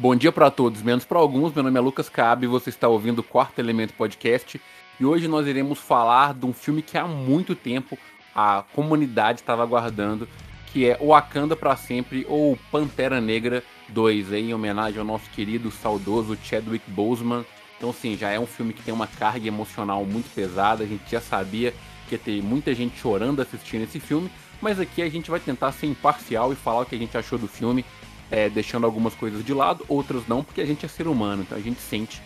[0.00, 1.52] Bom dia para todos, menos para alguns.
[1.52, 4.58] Meu nome é Lucas Cabe, você está ouvindo o Quarto Elemento Podcast
[4.98, 7.98] e hoje nós iremos falar de um filme que há muito tempo
[8.34, 10.26] a comunidade estava aguardando,
[10.72, 15.70] que é Wakanda para sempre ou Pantera Negra 2, aí, em homenagem ao nosso querido
[15.70, 17.44] saudoso Chadwick Boseman.
[17.76, 20.82] Então, sim, já é um filme que tem uma carga emocional muito pesada.
[20.82, 21.74] A gente já sabia
[22.08, 24.30] que ia ter muita gente chorando assistindo esse filme,
[24.62, 27.38] mas aqui a gente vai tentar ser imparcial e falar o que a gente achou
[27.38, 27.84] do filme
[28.30, 31.58] é, deixando algumas coisas de lado, outras não, porque a gente é ser humano, então
[31.58, 32.22] a gente sente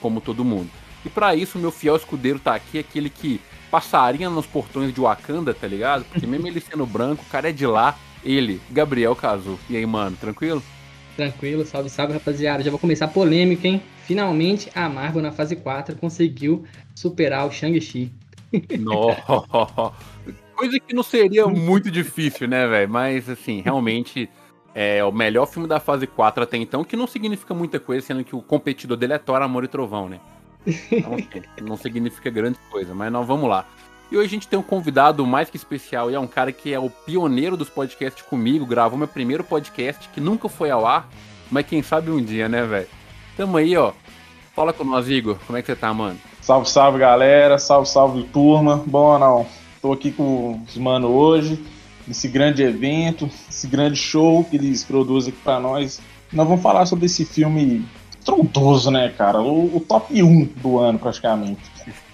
[0.00, 0.70] como todo mundo.
[1.04, 5.54] E para isso, meu fiel escudeiro tá aqui, aquele que passaria nos portões de Wakanda,
[5.54, 6.04] tá ligado?
[6.04, 9.58] Porque mesmo ele sendo branco, o cara é de lá, ele, Gabriel Cazu.
[9.70, 10.62] E aí, mano, tranquilo?
[11.16, 12.62] Tranquilo, salve, salve, rapaziada.
[12.62, 13.82] Já vou começar a polêmica, hein?
[14.04, 16.64] Finalmente a Marvel na fase 4 conseguiu
[16.94, 18.12] superar o Shang-Chi.
[20.54, 22.90] Coisa que não seria muito difícil, né, velho?
[22.90, 24.28] Mas, assim, realmente
[24.78, 28.22] é o melhor filme da fase 4 até então, que não significa muita coisa, sendo
[28.22, 30.20] que o competidor dele é Thor, Amor e Trovão, né?
[30.92, 31.30] Então, assim,
[31.64, 33.64] não significa grande coisa, mas nós vamos lá.
[34.12, 36.74] E hoje a gente tem um convidado mais que especial, e é um cara que
[36.74, 41.08] é o pioneiro dos podcasts comigo, gravou meu primeiro podcast, que nunca foi ao ar,
[41.50, 42.88] mas quem sabe um dia, né, velho?
[43.34, 43.94] Tamo aí, ó.
[44.54, 45.38] Fala com nós, Igor.
[45.46, 46.18] Como é que você tá, mano?
[46.42, 47.58] Salve, salve, galera.
[47.58, 48.82] Salve, salve, turma.
[48.86, 49.46] Bom não?
[49.80, 51.64] Tô aqui com os mano hoje
[52.08, 56.00] esse grande evento, esse grande show que eles produzem aqui para nós.
[56.32, 57.84] Nós vamos falar sobre esse filme
[58.18, 59.40] estrondoso, né, cara?
[59.40, 61.60] O, o top 1 do ano, praticamente.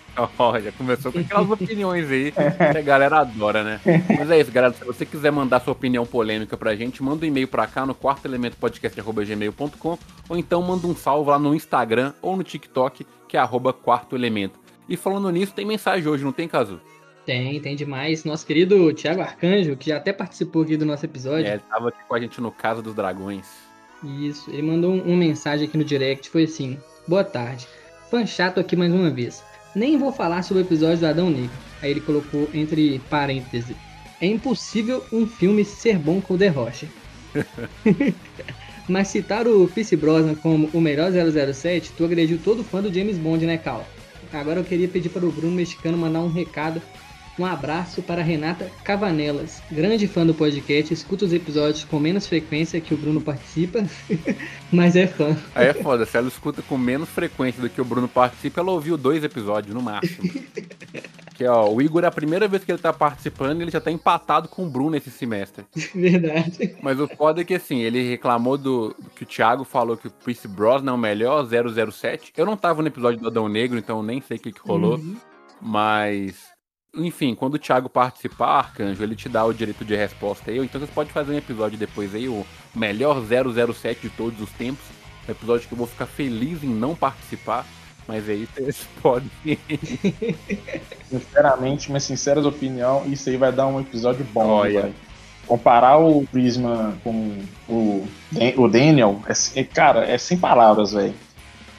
[0.62, 3.80] Já começou com aquelas opiniões aí que a galera adora, né?
[4.18, 4.74] Mas é isso, galera.
[4.74, 7.94] Se você quiser mandar sua opinião polêmica pra gente, manda um e-mail pra cá no
[7.94, 9.98] quartoelementopodcast.gmail.com
[10.28, 14.14] ou então manda um salve lá no Instagram ou no TikTok, que é arroba quarto
[14.14, 14.60] elemento.
[14.86, 16.78] E falando nisso, tem mensagem hoje, não tem, Caso?
[17.24, 18.24] Tem, tem demais.
[18.24, 21.46] Nosso querido Thiago Arcanjo, que já até participou aqui do nosso episódio.
[21.46, 23.46] É, estava aqui com a gente no Casa dos Dragões.
[24.02, 27.68] Isso, ele mandou um, uma mensagem aqui no direct, foi assim: Boa tarde,
[28.10, 29.42] fã chato aqui mais uma vez.
[29.74, 31.50] Nem vou falar sobre o episódio do Adão Negro.
[31.80, 33.76] Aí ele colocou entre parênteses:
[34.20, 36.88] É impossível um filme ser bom com o The Rocha.
[38.88, 43.16] Mas citar o Pierce Brosnan como o melhor 007, tu agrediu todo fã do James
[43.16, 43.86] Bond, né, Cal?
[44.32, 46.82] Agora eu queria pedir para o Bruno Mexicano mandar um recado
[47.38, 52.80] um abraço para Renata Cavanelas, grande fã do podcast, escuta os episódios com menos frequência
[52.80, 53.84] que o Bruno participa,
[54.70, 55.36] mas é fã.
[55.54, 58.72] Aí é foda, se ela escuta com menos frequência do que o Bruno participa, ela
[58.72, 60.30] ouviu dois episódios no máximo.
[61.34, 63.90] que ó, o Igor é a primeira vez que ele tá participando ele já tá
[63.90, 65.64] empatado com o Bruno esse semestre.
[65.94, 66.76] Verdade.
[66.82, 70.08] Mas o foda é que assim, ele reclamou do, do que o Thiago falou que
[70.08, 72.32] o Chris Brosnan é o melhor 007.
[72.36, 74.96] Eu não tava no episódio do Adão Negro, então nem sei o que, que rolou.
[74.96, 75.16] Uhum.
[75.60, 76.51] Mas
[76.94, 80.58] enfim, quando o Thiago participar, Arcanjo, ele te dá o direito de resposta aí.
[80.58, 82.44] Então você pode fazer um episódio depois aí, o
[82.74, 84.84] melhor 007 de todos os tempos.
[85.26, 87.66] Um episódio que eu vou ficar feliz em não participar.
[88.06, 89.30] Mas aí vocês podem.
[91.08, 94.46] Sinceramente, minha sincera opinião, isso aí vai dar um episódio bom.
[94.46, 94.92] Olha.
[95.46, 97.36] Comparar o Prisma com
[97.68, 98.06] o,
[98.56, 99.20] o Daniel,
[99.54, 101.14] é, cara, é sem palavras, velho.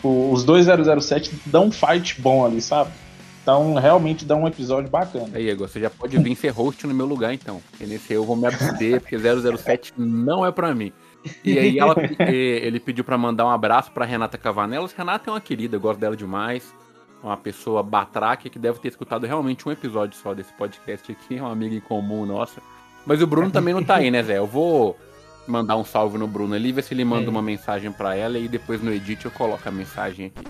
[0.04, 2.92] Os dois 007 dão um fight bom ali, sabe?
[3.44, 5.28] Então, realmente dá um episódio bacana.
[5.34, 7.62] Aí, Igor, você já pode vir ser host no meu lugar, então.
[7.70, 10.94] Porque nesse eu vou me abster, porque 007 não é pra mim.
[11.44, 11.94] E aí ela,
[12.30, 14.94] ele pediu para mandar um abraço para Renata Cavanelas.
[14.94, 16.74] Renata é uma querida, eu gosto dela demais.
[17.22, 21.52] Uma pessoa batraque que deve ter escutado realmente um episódio só desse podcast aqui, uma
[21.52, 22.62] amiga em comum nossa.
[23.06, 24.38] Mas o Bruno também não tá aí, né, Zé?
[24.38, 24.98] Eu vou
[25.48, 27.30] mandar um salve no Bruno ali, ver se ele manda é.
[27.30, 30.48] uma mensagem para ela e depois no edit eu coloco a mensagem aqui.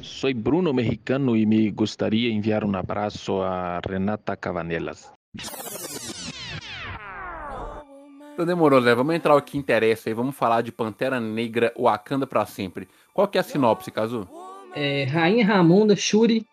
[0.00, 5.10] Sou Bruno Mexicano e me gostaria de enviar um abraço a Renata Cavanelas.
[8.32, 8.94] Então demorou, Zé.
[8.94, 10.14] Vamos entrar o que interessa aí.
[10.14, 12.88] Vamos falar de Pantera Negra Wakanda para sempre.
[13.12, 14.26] Qual que é a sinopse, Kazu?
[14.74, 16.46] É, Rainha Ramonda, Shuri,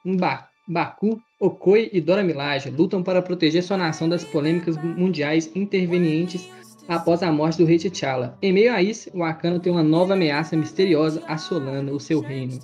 [0.67, 6.49] Baku, Okoi e Dora Milaje lutam para proteger sua nação das polêmicas mundiais intervenientes
[6.89, 8.37] após a morte do rei T'Challa.
[8.41, 12.59] Em meio a isso, o Wakanda tem uma nova ameaça misteriosa assolando o seu reino.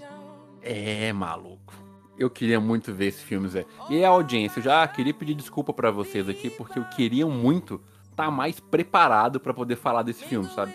[0.62, 1.74] É, maluco.
[2.18, 3.66] Eu queria muito ver esse filme, Zé.
[3.90, 7.80] E a audiência, eu já queria pedir desculpa para vocês aqui, porque eu queria muito
[8.10, 10.74] estar tá mais preparado para poder falar desse filme, sabe?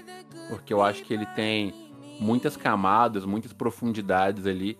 [0.49, 1.75] Porque eu acho que ele tem
[2.21, 4.79] muitas camadas, muitas profundidades ali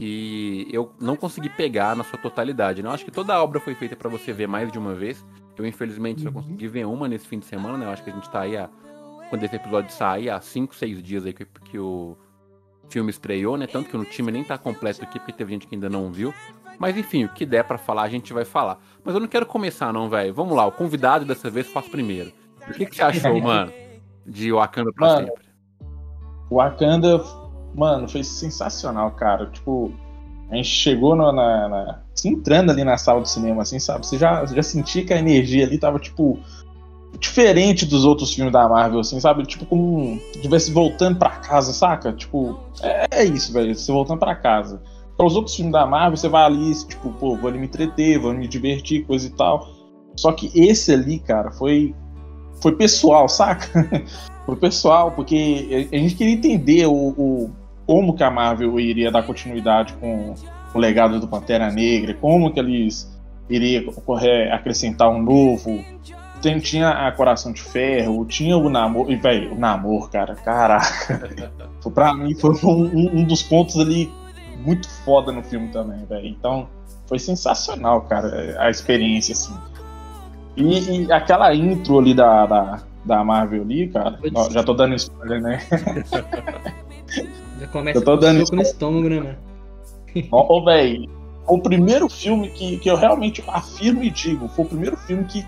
[0.00, 2.82] e eu não consegui pegar na sua totalidade.
[2.82, 2.88] Né?
[2.88, 5.24] Eu acho que toda a obra foi feita para você ver mais de uma vez.
[5.56, 6.34] Eu, infelizmente, só uhum.
[6.34, 7.86] consegui ver uma nesse fim de semana, né?
[7.86, 8.68] Eu acho que a gente tá aí, a,
[9.28, 12.16] quando esse episódio sair, há 5, 6 dias aí que, que o
[12.88, 13.66] filme estreou, né?
[13.66, 16.34] Tanto que o time nem tá completo aqui, porque teve gente que ainda não viu.
[16.78, 18.78] Mas enfim, o que der para falar, a gente vai falar.
[19.04, 20.32] Mas eu não quero começar, não, velho.
[20.32, 22.32] Vamos lá, o convidado dessa vez faz primeiro.
[22.68, 23.70] O que, que você achou, mano,
[24.26, 25.44] de Wakanda pra mano, sempre?
[26.48, 27.22] O Wakanda,
[27.74, 29.46] mano, foi sensacional, cara.
[29.50, 29.92] Tipo,
[30.50, 34.06] a gente chegou na, na, na entrando ali na sala do cinema, assim, sabe?
[34.06, 36.38] Você já, já sentia que a energia ali tava, tipo,
[37.18, 39.44] diferente dos outros filmes da Marvel, assim, sabe?
[39.44, 42.12] Tipo, como se estivesse voltando para casa, saca?
[42.12, 43.74] Tipo, é, é isso, velho.
[43.74, 44.82] Você voltando para casa.
[45.16, 48.18] Para os outros filmes da Marvel, você vai ali, tipo, pô, vou ali me entreter,
[48.18, 49.68] vou me divertir, coisa e tal.
[50.16, 51.94] Só que esse ali, cara, foi
[52.60, 54.04] foi pessoal, saca?
[54.44, 57.50] foi pessoal, porque a gente queria entender o, o,
[57.90, 60.32] como que a Marvel iria dar continuidade com
[60.72, 63.12] o legado do Pantera Negra, como que eles
[63.48, 63.92] iriam
[64.52, 65.84] acrescentar um novo
[66.40, 69.10] tem, tinha a Coração de Ferro, tinha o Namor.
[69.10, 71.20] E, velho, o Namor, cara, caraca.
[71.92, 74.08] pra mim foi um, um, dos pontos ali
[74.64, 76.28] muito foda no filme também, velho.
[76.28, 76.68] Então,
[77.08, 79.54] foi sensacional, cara, a experiência, assim.
[80.56, 84.16] E, e aquela intro ali da, da, da Marvel ali, cara.
[84.32, 85.58] Ó, já tô dando spoiler, né?
[87.72, 89.38] Começa eu tô dando soco no estômago, né, mano?
[90.32, 91.08] Ó, velho.
[91.46, 95.44] O primeiro filme que, que eu realmente afirmo e digo, foi o primeiro filme que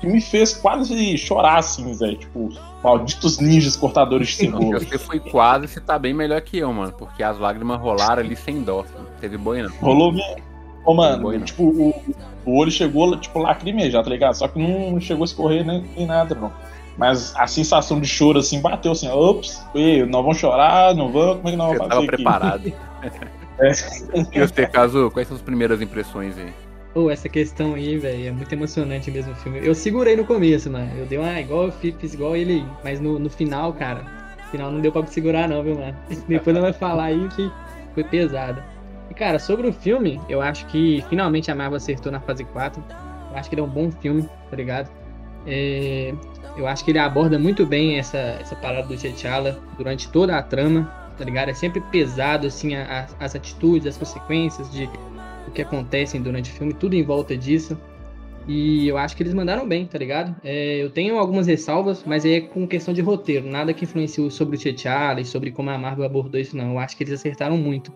[0.00, 2.16] que me fez quase chorar, assim, velho.
[2.16, 2.50] Tipo,
[2.82, 4.78] malditos ninjas cortadores de cebola.
[4.78, 6.92] Você foi quase, você tá bem melhor que eu, mano.
[6.92, 8.84] Porque as lágrimas rolaram ali sem dó.
[8.96, 9.70] Não teve boi, não.
[9.76, 10.36] Rolou mesmo.
[10.84, 11.94] Ô, mano, boi, tipo, o,
[12.44, 14.34] o olho chegou, tipo, lacrimejar, tá ligado?
[14.34, 16.52] Só que não chegou a escorrer nem, nem nada, não.
[16.96, 19.62] Mas a sensação de choro, assim, bateu assim, ops,
[20.08, 21.90] nós vamos chorar, não vamos, como é que nós vamos fazer?
[21.90, 22.72] Tava preparado.
[23.60, 23.72] é.
[24.32, 26.52] E você, Caso, quais são as primeiras impressões aí?
[26.96, 29.60] Pô, essa questão aí, velho, é muito emocionante mesmo o filme.
[29.62, 30.90] Eu segurei no começo, mano.
[30.96, 32.66] Eu dei uma igual eu fiz, igual ele aí.
[32.82, 34.00] Mas no, no final, cara,
[34.38, 35.94] no final não deu pra segurar, não, viu, mano?
[36.26, 37.52] Depois ela vai falar aí que
[37.92, 38.62] foi pesado.
[39.10, 42.82] E, cara, sobre o filme, eu acho que finalmente a Marvel acertou na fase 4.
[43.30, 44.90] Eu acho que ele é um bom filme, tá ligado?
[45.46, 46.14] É,
[46.56, 50.42] eu acho que ele aborda muito bem essa, essa parada do T'Challa durante toda a
[50.42, 51.50] trama, tá ligado?
[51.50, 54.88] É sempre pesado, assim, a, a, as atitudes, as consequências de
[55.46, 57.78] o que acontecem durante o filme, tudo em volta disso.
[58.48, 60.34] E eu acho que eles mandaram bem, tá ligado?
[60.44, 64.56] É, eu tenho algumas ressalvas, mas é com questão de roteiro, nada que influenciou sobre
[64.56, 66.72] o T'Challa e sobre como a Marvel abordou isso, não.
[66.72, 67.92] Eu acho que eles acertaram muito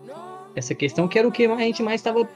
[0.55, 2.27] essa questão, que era o que a gente mais estava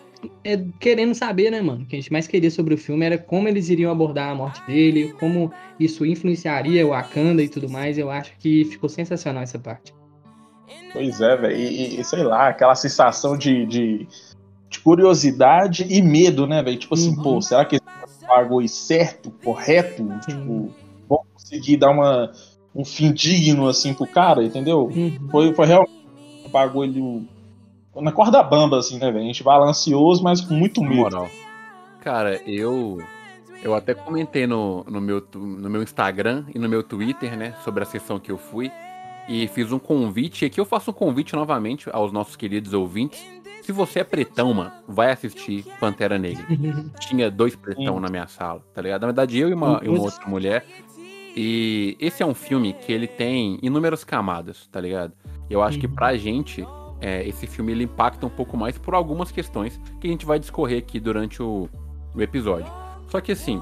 [0.44, 1.84] é, querendo saber, né, mano?
[1.84, 4.36] O que a gente mais queria sobre o filme era como eles iriam abordar a
[4.36, 7.98] morte dele, como isso influenciaria o Wakanda e tudo mais.
[7.98, 9.94] Eu acho que ficou sensacional essa parte.
[10.94, 11.56] Pois é, velho.
[11.56, 14.08] E, e, sei lá, aquela sensação de, de
[14.76, 16.78] de curiosidade e medo, né, velho?
[16.78, 17.24] Tipo assim, uhum.
[17.24, 17.80] pô, será que
[18.28, 20.04] bagulho certo, correto?
[20.04, 20.20] Uhum.
[20.20, 20.74] Tipo,
[21.08, 22.32] vão conseguir dar uma,
[22.76, 24.88] um fim digno, assim, pro cara, entendeu?
[24.88, 25.30] Uhum.
[25.30, 25.94] Foi, foi realmente
[26.46, 27.28] um bagulho
[28.02, 29.24] na corda bamba, assim, né, velho?
[29.24, 30.96] A gente ansioso, mas com muito medo.
[30.96, 31.30] Moral.
[32.02, 33.00] Cara, eu
[33.64, 37.84] eu até comentei no, no, meu, no meu Instagram e no meu Twitter, né, sobre
[37.84, 38.72] a sessão que eu fui.
[39.28, 43.26] E fiz um convite, e aqui eu faço um convite novamente aos nossos queridos ouvintes
[43.66, 46.46] se você é pretão, mano, vai assistir Pantera Negra.
[47.02, 49.02] Tinha dois pretão na minha sala, tá ligado?
[49.02, 50.64] Na verdade, eu e uma, e uma outra mulher.
[51.36, 55.14] E esse é um filme que ele tem inúmeras camadas, tá ligado?
[55.50, 55.96] E eu acho que uhum.
[55.96, 56.64] pra gente,
[57.00, 60.40] é, esse filme ele impacta um pouco mais por algumas questões que a gente vai
[60.40, 61.70] discorrer aqui durante o,
[62.14, 62.72] o episódio.
[63.10, 63.62] Só que assim,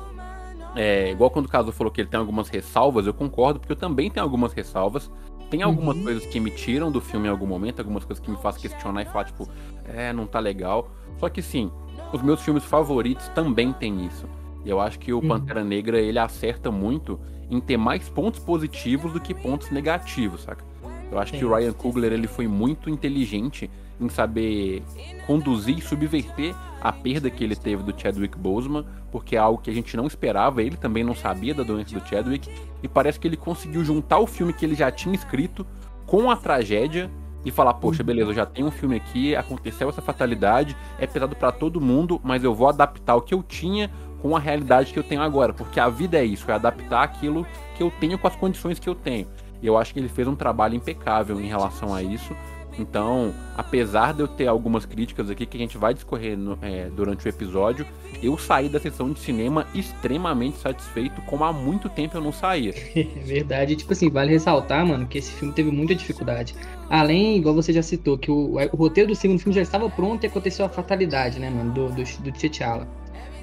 [0.75, 3.77] é, igual quando o Caso falou que ele tem algumas ressalvas, eu concordo, porque eu
[3.77, 5.11] também tenho algumas ressalvas.
[5.49, 6.03] Tem algumas uhum.
[6.03, 9.03] coisas que me tiram do filme em algum momento, algumas coisas que me fazem questionar
[9.03, 9.47] e falar, tipo,
[9.85, 10.89] é, não tá legal.
[11.19, 11.71] Só que sim,
[12.11, 14.27] os meus filmes favoritos também tem isso.
[14.65, 15.27] E eu acho que o uhum.
[15.27, 17.19] Pantera Negra ele acerta muito
[17.51, 20.65] em ter mais pontos positivos do que pontos negativos, saca?
[21.13, 21.37] Eu acho sim.
[21.37, 23.69] que o Ryan Coogler ele foi muito inteligente
[24.01, 24.83] em saber
[25.27, 29.69] conduzir e subverter a perda que ele teve do Chadwick Boseman, porque é algo que
[29.69, 32.49] a gente não esperava, ele também não sabia da doença do Chadwick,
[32.81, 35.65] e parece que ele conseguiu juntar o filme que ele já tinha escrito
[36.05, 37.09] com a tragédia
[37.45, 38.07] e falar, poxa, uhum.
[38.07, 42.19] beleza, eu já tenho um filme aqui, aconteceu essa fatalidade, é pesado para todo mundo,
[42.23, 43.89] mas eu vou adaptar o que eu tinha
[44.21, 47.45] com a realidade que eu tenho agora, porque a vida é isso, é adaptar aquilo
[47.75, 49.27] que eu tenho com as condições que eu tenho.
[49.63, 52.35] E eu acho que ele fez um trabalho impecável em relação a isso.
[52.77, 56.89] Então, apesar de eu ter algumas críticas aqui que a gente vai discorrer no, é,
[56.89, 57.85] durante o episódio,
[58.21, 62.73] eu saí da sessão de cinema extremamente satisfeito, como há muito tempo eu não saía.
[63.23, 66.55] Verdade, tipo assim, vale ressaltar, mano, que esse filme teve muita dificuldade.
[66.89, 70.23] Além, igual você já citou, que o, o roteiro do segundo filme já estava pronto
[70.23, 72.87] e aconteceu a fatalidade, né, mano, do, do, do T'Challa.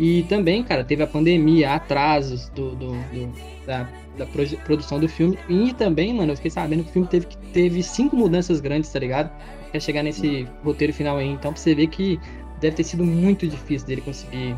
[0.01, 3.33] E também, cara, teve a pandemia, atrasos do, do, do
[3.67, 4.27] da, da
[4.65, 5.39] produção do filme.
[5.47, 8.99] E também, mano, eu fiquei sabendo que o filme teve, teve cinco mudanças grandes, tá
[8.99, 9.31] ligado?
[9.69, 11.29] Até chegar nesse roteiro final aí.
[11.29, 12.19] Então, pra você ver que
[12.61, 14.57] deve ter sido muito difícil dele conseguir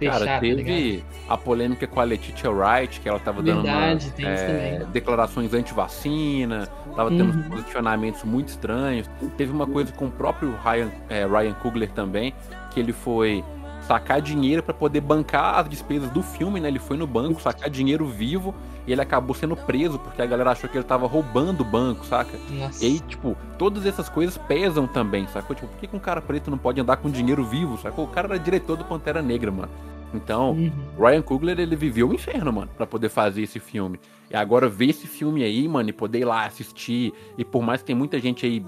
[0.00, 4.10] Fechar, Cara, tá teve tá a polêmica com a Letitia Wright, que ela tava Verdade,
[4.16, 7.50] dando uma, é, declarações anti-vacina, tava tendo uhum.
[7.50, 9.10] posicionamentos muito estranhos.
[9.36, 12.32] Teve uma coisa com o próprio Ryan, é, Ryan Coogler também,
[12.72, 13.44] que ele foi
[13.90, 16.68] sacar dinheiro para poder bancar as despesas do filme, né?
[16.68, 18.54] Ele foi no banco sacar dinheiro vivo
[18.86, 22.06] e ele acabou sendo preso porque a galera achou que ele tava roubando o banco,
[22.06, 22.38] saca?
[22.50, 22.84] Nossa.
[22.84, 25.56] E aí, tipo, todas essas coisas pesam também, sacou?
[25.56, 28.04] Tipo, por que, que um cara preto não pode andar com dinheiro vivo, sacou?
[28.04, 29.72] O cara era diretor do Pantera Negra, mano.
[30.14, 30.72] Então, uhum.
[30.96, 33.98] Ryan Coogler, ele viveu o inferno, mano, para poder fazer esse filme.
[34.30, 37.80] E agora ver esse filme aí, mano, e poder ir lá assistir, e por mais
[37.80, 38.64] que tem muita gente aí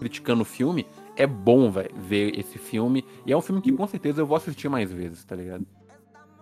[0.00, 0.84] criticando o filme,
[1.18, 3.04] é bom, ver esse filme.
[3.26, 5.66] E é um filme que com certeza eu vou assistir mais vezes, tá ligado?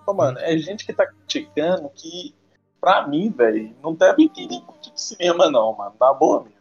[0.06, 2.34] Mano, é gente que tá criticando que,
[2.80, 5.94] pra mim, velho, não deve entender muito de cinema, não, mano.
[5.98, 6.60] Na boa mesmo.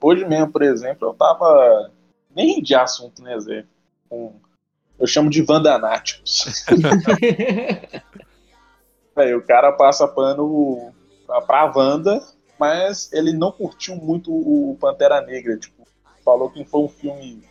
[0.00, 1.92] Hoje mesmo, por exemplo, eu tava.
[2.34, 3.66] Nem de assunto, né, Zé?
[4.08, 4.40] Com...
[4.98, 6.64] Eu chamo de Vandanáticos.
[9.14, 10.92] velho, o cara passa pano
[11.46, 12.24] pra Wanda,
[12.58, 15.81] mas ele não curtiu muito o Pantera Negra, tipo
[16.24, 17.42] falou que foi um filme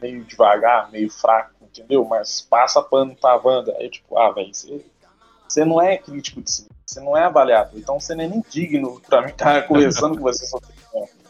[0.00, 2.04] meio devagar, meio fraco, entendeu?
[2.04, 3.74] Mas passa pano pra Wanda.
[3.78, 7.98] Aí, tipo, ah, velho, você, não é crítico de cinema, você não é avaliado, então
[7.98, 10.68] você nem é nem digno pra mim estar conversando com você sobre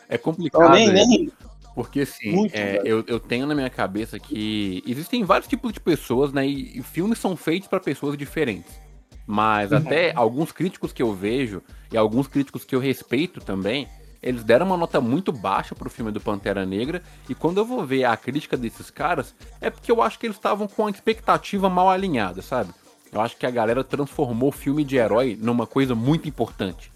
[0.09, 0.63] É complicado.
[0.63, 1.33] Então, nem, nem...
[1.75, 5.79] Porque assim, Muito, é, eu, eu tenho na minha cabeça que existem vários tipos de
[5.79, 6.45] pessoas, né?
[6.45, 8.81] E, e filmes são feitos para pessoas diferentes.
[9.25, 9.79] Mas uhum.
[9.79, 11.63] até alguns críticos que eu vejo,
[11.93, 13.87] e alguns críticos que eu respeito também,
[14.23, 17.85] eles deram uma nota muito baixa pro filme do Pantera Negra, e quando eu vou
[17.85, 21.69] ver a crítica desses caras, é porque eu acho que eles estavam com a expectativa
[21.69, 22.73] mal alinhada, sabe?
[23.13, 26.93] Eu acho que a galera transformou o filme de herói numa coisa muito importante.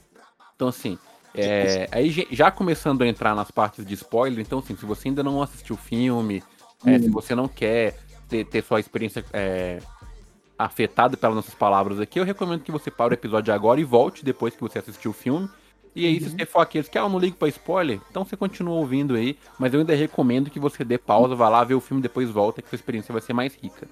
[0.55, 0.99] Então, assim,
[1.35, 5.23] é, aí já começando a entrar nas partes de spoiler, então, assim, se você ainda
[5.23, 6.43] não assistiu o filme,
[6.85, 7.97] é, se você não quer
[8.29, 9.79] ter, ter sua experiência é,
[10.59, 14.25] afetada pelas nossas palavras aqui, eu recomendo que você pare o episódio agora e volte
[14.25, 15.49] depois que você assistiu o filme
[15.95, 16.21] e aí, uhum.
[16.21, 19.15] se você for aqueles que, ah, eu não ligo pra spoiler, então você continua ouvindo
[19.15, 22.31] aí, mas eu ainda recomendo que você dê pausa, vá lá ver o filme depois
[22.31, 23.87] volta, que sua experiência vai ser mais rica.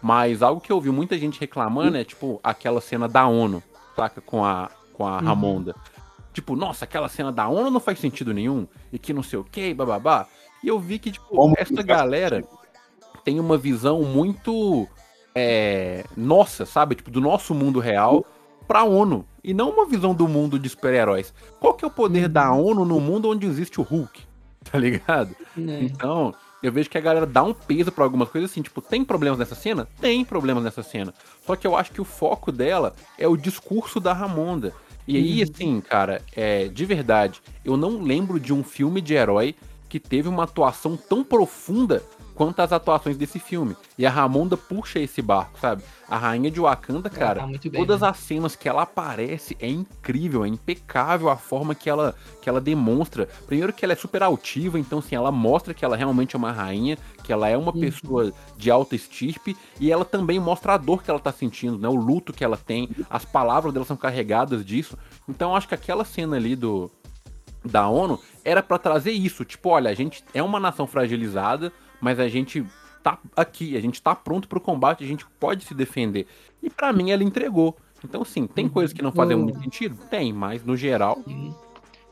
[0.00, 3.62] Mas algo que eu ouvi muita gente reclamando é, tipo, aquela cena da ONU,
[3.94, 4.20] saca?
[4.20, 5.24] Com a, com a uhum.
[5.24, 5.76] Ramonda.
[6.32, 9.44] Tipo, nossa, aquela cena da ONU não faz sentido nenhum, e que não sei o
[9.44, 10.26] que, bababá.
[10.64, 12.42] E eu vi que, tipo, Como essa galera
[13.24, 14.88] tem uma visão muito.
[15.34, 16.94] É, nossa, sabe?
[16.94, 18.24] Tipo, do nosso mundo real
[18.72, 19.26] pra ONU.
[19.44, 21.34] E não uma visão do mundo de super-heróis.
[21.60, 22.68] Qual que é o poder da uhum.
[22.68, 24.22] ONU no mundo onde existe o Hulk?
[24.70, 25.34] Tá ligado?
[25.58, 25.82] É.
[25.82, 29.04] Então, eu vejo que a galera dá um peso para algumas coisas assim, tipo, tem
[29.04, 29.88] problemas nessa cena?
[30.00, 31.12] Tem problemas nessa cena.
[31.44, 34.72] Só que eu acho que o foco dela é o discurso da Ramonda.
[35.06, 35.50] E aí, uhum.
[35.50, 39.56] assim, cara, é, de verdade, eu não lembro de um filme de herói
[39.88, 42.02] que teve uma atuação tão profunda
[42.34, 43.76] quanto as atuações desse filme.
[43.98, 45.82] E a Ramonda puxa esse barco, sabe?
[46.08, 48.08] A rainha de Wakanda, cara, tá bem, todas né?
[48.08, 52.60] as cenas que ela aparece é incrível, é impecável a forma que ela, que ela
[52.60, 53.28] demonstra.
[53.46, 56.52] Primeiro que ela é super altiva, então assim, ela mostra que ela realmente é uma
[56.52, 57.80] rainha, que ela é uma uhum.
[57.80, 61.88] pessoa de alta estirpe, e ela também mostra a dor que ela tá sentindo, né?
[61.88, 64.98] O luto que ela tem, as palavras dela são carregadas disso.
[65.28, 66.90] Então acho que aquela cena ali do
[67.64, 71.72] da ONU era para trazer isso, tipo, olha, a gente é uma nação fragilizada,
[72.02, 72.66] mas a gente
[73.02, 76.26] tá aqui, a gente tá pronto pro combate, a gente pode se defender.
[76.60, 77.76] E para mim ela entregou.
[78.04, 78.70] Então, sim, tem uhum.
[78.70, 79.96] coisas que não fazem muito sentido?
[80.10, 81.22] Tem, mas no geral.
[81.24, 81.54] Uhum.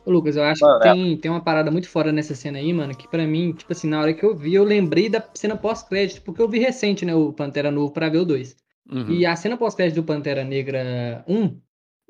[0.07, 1.17] Ô, Lucas, eu acho que tem, é...
[1.17, 4.01] tem uma parada muito fora nessa cena aí, mano, que para mim, tipo assim, na
[4.01, 7.33] hora que eu vi, eu lembrei da cena pós-crédito, porque eu vi recente, né, o
[7.33, 8.57] Pantera Novo pra ver o 2.
[8.93, 9.11] Uhum.
[9.11, 11.59] E a cena pós-crédito do Pantera Negra 1,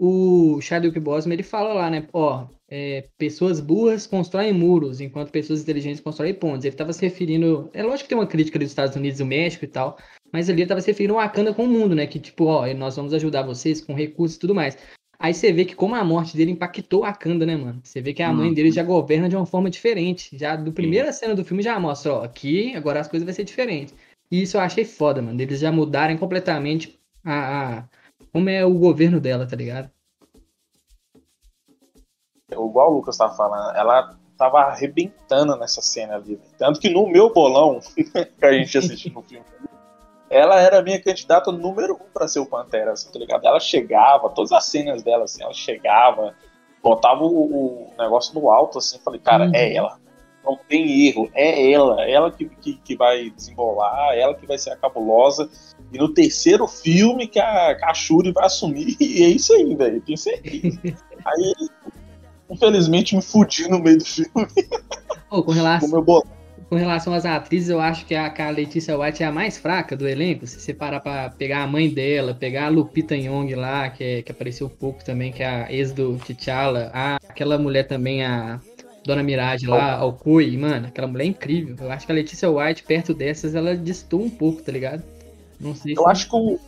[0.03, 5.61] o Chadwick Boseman, ele fala lá, né, ó, é, pessoas burras constroem muros, enquanto pessoas
[5.61, 6.65] inteligentes constroem pontes.
[6.65, 7.69] Ele estava se referindo.
[7.75, 9.99] É lógico que tem uma crítica dos Estados Unidos e do México e tal,
[10.33, 12.07] mas ali ele estava se referindo a Wakanda com o mundo, né?
[12.07, 14.79] Que tipo, ó, nós vamos ajudar vocês com recursos e tudo mais.
[15.19, 17.83] Aí você vê que como a morte dele impactou a Wakanda, né, mano?
[17.85, 18.75] Você vê que a mãe dele uhum.
[18.75, 20.31] já governa de uma forma diferente.
[20.39, 23.45] Já do primeira cena do filme já mostra, ó, aqui agora as coisas vão ser
[23.45, 23.95] diferentes.
[24.31, 25.39] E isso eu achei foda, mano.
[25.43, 27.89] Eles já mudarem completamente a, a
[28.33, 29.91] como é o governo dela, tá ligado?
[32.53, 36.41] igual o Lucas estava falando, ela tava arrebentando nessa cena ali.
[36.59, 39.45] Tanto que no meu bolão, que a gente assistiu no filme,
[40.31, 43.45] ela era a minha candidata número um para ser o Pantera, assim, tá ligado?
[43.45, 46.35] Ela chegava, todas as cenas dela, assim, ela chegava,
[46.83, 49.55] botava o, o negócio no alto, assim, falei, cara, uhum.
[49.55, 49.99] é ela.
[50.45, 54.71] Não tem erro, é ela, ela que, que, que, vai desembolar, ela que vai ser
[54.71, 55.51] a cabulosa.
[55.93, 59.75] E no terceiro filme que a, que a Shuri vai assumir, e é isso aí,
[59.75, 60.81] velho, tenho certeza.
[61.25, 61.55] Aí
[62.51, 64.31] infelizmente me fudi no meio do filme.
[65.31, 66.05] Oh, com relação.
[66.71, 69.59] com relação às atrizes, eu acho que a, que a Letícia White é a mais
[69.59, 70.47] fraca do elenco.
[70.47, 74.23] Se você parar pra pegar a mãe dela, pegar a Lupita Nyong lá, que, é,
[74.23, 78.61] que apareceu pouco também, que é a ex do T'Challa, a, aquela mulher também, a
[79.05, 81.77] Dona Mirage lá, ao Kui, mano, aquela mulher é incrível.
[81.81, 85.03] Eu acho que a Letícia White, perto dessas, ela distou um pouco, tá ligado?
[85.97, 86.59] Eu acho que o,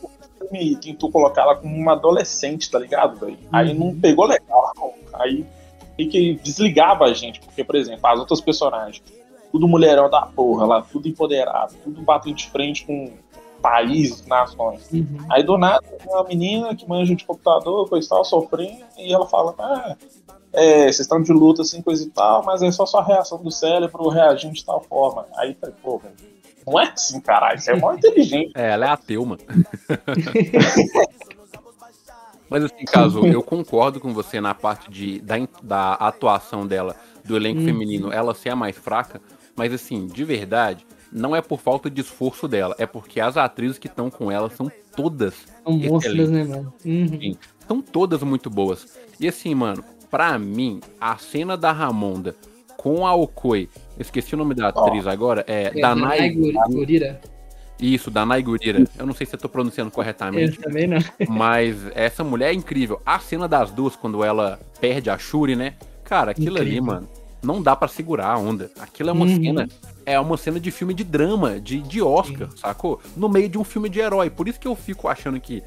[0.53, 3.33] filme tentou colocar ela como uma adolescente, tá ligado, velho?
[3.33, 3.49] Uhum.
[3.51, 4.73] Aí não pegou legal,
[5.13, 5.45] aí
[5.97, 9.01] que desligava a gente, porque, por exemplo, as outras personagens,
[9.51, 13.11] tudo mulherão da porra lá, tudo empoderado, tudo batendo de frente com
[13.61, 14.91] países, nações.
[14.91, 15.19] Uhum.
[15.29, 19.25] Aí do nada, uma menina que manja de computador, coisa e tal, sofrendo, e ela
[19.25, 19.95] fala, ah,
[20.51, 23.51] é, vocês estão de luta, assim, coisa e tal, mas é só sua reação do
[23.51, 25.25] cérebro reagindo de tal forma.
[25.37, 26.15] Aí, pô, velho,
[26.65, 28.51] não é assim, caralho, você é mó inteligente.
[28.55, 29.41] É, ela é ateu, mano.
[32.49, 37.35] Mas assim, caso eu concordo com você na parte de, da, da atuação dela, do
[37.35, 37.65] elenco hum.
[37.65, 39.19] feminino, ela ser a mais fraca,
[39.55, 43.79] mas assim, de verdade, não é por falta de esforço dela, é porque as atrizes
[43.79, 45.33] que estão com ela são todas.
[45.63, 46.73] São monstros, né, mano?
[46.85, 47.07] Uhum.
[47.07, 48.99] Sim, são todas muito boas.
[49.19, 52.35] E assim, mano, pra mim, a cena da Ramonda
[52.77, 55.09] com a Okoi, esqueci o nome da atriz oh.
[55.09, 57.19] agora, é, é Danai Gurira.
[57.79, 58.87] Isso, da Naigurira.
[58.97, 60.57] Eu não sei se eu tô pronunciando corretamente.
[60.57, 60.99] Eu também não.
[61.27, 63.01] Mas essa mulher é incrível.
[63.05, 65.73] A cena das duas, quando ela perde a Shuri, né?
[66.03, 66.71] Cara, aquilo incrível.
[66.71, 67.09] ali, mano,
[67.41, 68.71] não dá para segurar a onda.
[68.79, 69.35] Aquilo é uma uhum.
[69.35, 69.69] cena.
[70.05, 73.01] É uma cena de filme de drama, de, de Oscar, sacou?
[73.15, 74.29] No meio de um filme de herói.
[74.29, 75.63] Por isso que eu fico achando que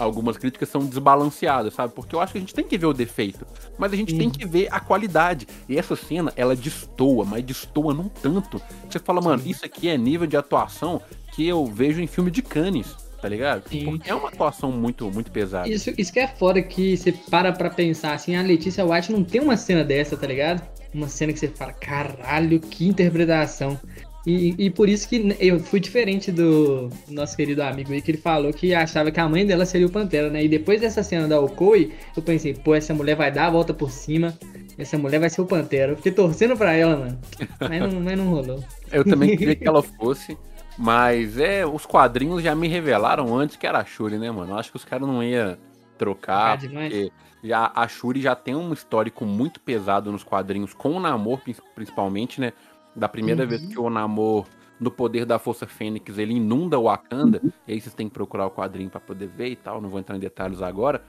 [0.00, 1.92] algumas críticas são desbalanceadas, sabe?
[1.94, 3.46] Porque eu acho que a gente tem que ver o defeito,
[3.78, 5.46] mas a gente tem que ver a qualidade.
[5.68, 8.60] E essa cena, ela destoa, mas destoa num tanto.
[8.88, 11.00] Você fala, mano, isso aqui é nível de atuação
[11.32, 13.68] que eu vejo em filme de Cannes, tá ligado?
[13.68, 13.84] Sim.
[13.84, 15.68] Porque é uma atuação muito, muito pesada.
[15.68, 19.22] Isso, isso que é foda que você para pra pensar assim, a Letícia White não
[19.22, 20.62] tem uma cena dessa, tá ligado?
[20.92, 23.78] Uma cena que você fala, caralho, que interpretação.
[24.26, 28.18] E, e por isso que eu fui diferente do nosso querido amigo aí, que ele
[28.18, 30.44] falou que achava que a mãe dela seria o Pantera, né?
[30.44, 33.72] E depois dessa cena da Okoi, eu pensei, pô, essa mulher vai dar a volta
[33.72, 34.38] por cima,
[34.76, 35.92] essa mulher vai ser o Pantera.
[35.92, 37.18] Eu fiquei torcendo pra ela, mano.
[37.60, 38.64] Mas não, mas não rolou.
[38.92, 40.36] Eu também queria que ela fosse.
[40.76, 44.52] Mas é, os quadrinhos já me revelaram antes que era a Shuri, né, mano?
[44.52, 45.56] Eu acho que os caras não iam
[45.98, 50.92] trocar, é porque já, a Shuri já tem um histórico muito pesado nos quadrinhos, com
[50.92, 51.40] o Namor
[51.74, 52.52] principalmente, né?
[52.94, 53.48] Da primeira uhum.
[53.48, 54.46] vez que o Namor,
[54.78, 57.52] no poder da Força Fênix, ele inunda o Wakanda, uhum.
[57.66, 60.00] e aí vocês têm que procurar o quadrinho para poder ver e tal, não vou
[60.00, 61.02] entrar em detalhes agora.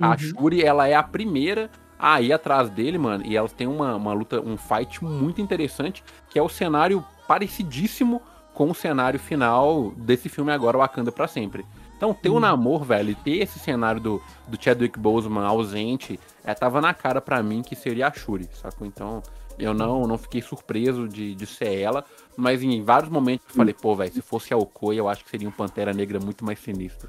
[0.00, 0.10] Uhum.
[0.10, 3.96] A Shuri, ela é a primeira a ir atrás dele, mano, e elas têm uma,
[3.96, 8.22] uma luta, um fight muito interessante, que é o cenário parecidíssimo
[8.54, 11.64] com o cenário final desse filme agora, Wakanda para sempre.
[11.96, 16.54] Então, ter o um namoro, velho, ter esse cenário do, do Chadwick Boseman ausente, é,
[16.54, 18.86] tava na cara para mim que seria a Shuri, sacou?
[18.86, 19.20] Então,
[19.58, 22.04] eu não, não fiquei surpreso de, de ser ela,
[22.36, 25.30] mas em vários momentos eu falei, pô, velho, se fosse a Okoye, eu acho que
[25.30, 27.08] seria um Pantera Negra muito mais sinistro.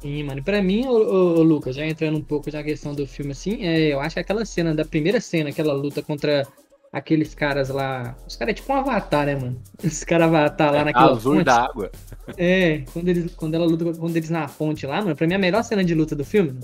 [0.00, 0.42] Sim, mano.
[0.42, 3.92] Pra mim, o, o, Lucas, já entrando um pouco na questão do filme, assim, é,
[3.92, 6.46] eu acho que aquela cena, da primeira cena, aquela luta contra
[6.92, 8.16] aqueles caras lá.
[8.26, 9.62] Os caras é tipo um avatar, né, mano?
[9.82, 11.12] Os caras avatar lá é, naquela.
[11.12, 11.44] Azul fonte.
[11.44, 11.90] da água.
[12.36, 15.36] É, quando, eles, quando ela luta quando eles na fonte lá, mano, pra mim é
[15.36, 16.58] a melhor cena de luta do filme.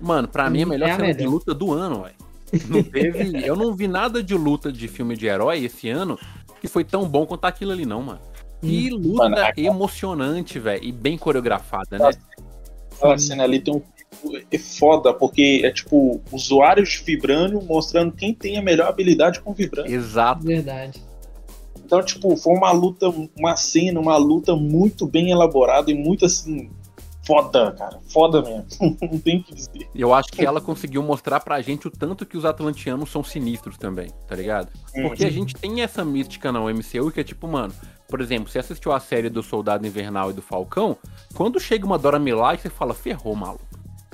[0.00, 1.18] Mano, pra mim é a melhor é a cena melhor.
[1.18, 2.31] de luta do ano, velho.
[2.68, 3.46] Não teve.
[3.46, 6.18] eu não vi nada de luta de filme de herói esse ano
[6.60, 8.20] que foi tão bom quanto aquilo ali, não, mano.
[8.60, 8.96] Que hum.
[8.96, 10.84] luta mano, emocionante, velho.
[10.84, 12.10] E bem coreografada, né?
[12.94, 13.82] Aquela cena ali tem um
[14.50, 19.52] é foda, porque é tipo usuários de Vibranium mostrando quem tem a melhor habilidade com
[19.52, 19.92] Vibranium.
[19.92, 20.44] Exato.
[20.44, 21.02] Verdade.
[21.84, 26.70] Então, tipo, foi uma luta, uma cena, uma luta muito bem elaborada e muito assim.
[27.32, 27.98] Foda, cara.
[28.12, 28.66] Foda mesmo.
[29.00, 29.88] Não tem o que dizer.
[29.94, 33.78] Eu acho que ela conseguiu mostrar pra gente o tanto que os atlantianos são sinistros
[33.78, 34.68] também, tá ligado?
[34.92, 37.72] Porque a gente tem essa mística na MCU que é tipo, mano,
[38.08, 40.96] por exemplo, você assistiu a série do Soldado Invernal e do Falcão,
[41.34, 43.64] quando chega uma Dora Milaje, você fala, ferrou, maluco.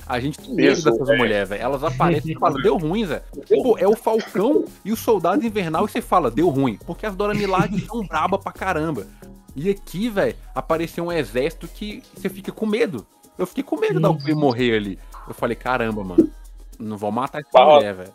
[0.06, 1.60] A gente tem medo dessas mulheres, velho.
[1.62, 3.22] Elas aparecem e falam, deu ruim, Zé.
[3.62, 6.78] Pô, é o Falcão e o Soldado Invernal e você fala, deu ruim.
[6.86, 9.06] Porque as Dora Milaje são braba pra caramba.
[9.56, 13.06] E aqui, velho, apareceu um exército que você fica com medo.
[13.36, 14.98] Eu fiquei com medo da Alcree morrer ali.
[15.26, 16.30] Eu falei, caramba, mano.
[16.78, 18.12] Não vou matar essa mulher, velho.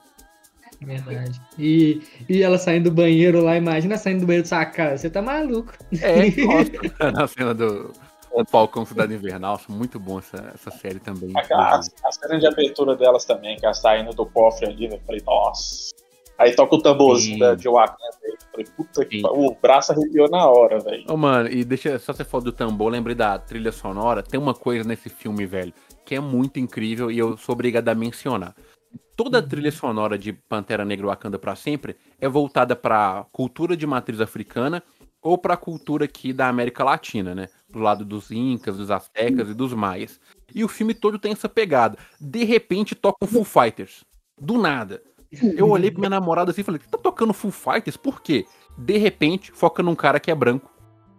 [0.82, 1.42] Verdade.
[1.58, 4.98] E, e ela saindo do banheiro lá, imagina saindo do banheiro sua casa.
[4.98, 5.74] Você tá maluco.
[6.02, 7.94] É, nossa, na cena do,
[8.34, 11.32] o Falcão Cidade Invernal, muito bom essa, essa série também.
[11.36, 15.00] A, a, a cena de abertura delas também, que ela saindo do cofre ali, né?
[15.06, 15.94] Falei, nossa.
[16.38, 18.34] Aí toca o tamborzinho da, de Wakanda aí.
[18.52, 21.06] Falei, puta que O braço arrepiou na hora, velho.
[21.08, 24.24] Ô, mano, e deixa só você falar do tambor, lembrei da trilha sonora.
[24.24, 25.74] Tem uma coisa nesse filme, velho,
[26.06, 28.56] que é muito incrível e eu sou obrigado a mencionar.
[29.16, 33.86] toda a trilha sonora de Pantera Negra Wakanda para sempre é voltada para cultura de
[33.86, 34.84] matriz africana
[35.22, 37.48] ou para a cultura aqui da América Latina, né?
[37.70, 40.20] Do lado dos incas, dos astecas e dos maias.
[40.54, 41.98] E o filme todo tem essa pegada.
[42.20, 44.04] De repente toca um Full Fighters.
[44.40, 45.02] Do nada.
[45.56, 47.98] Eu olhei pra minha namorada assim e falei: "Tá tocando Full Fighters?
[47.98, 48.46] Por quê?"
[48.78, 50.74] De repente foca num cara que é branco.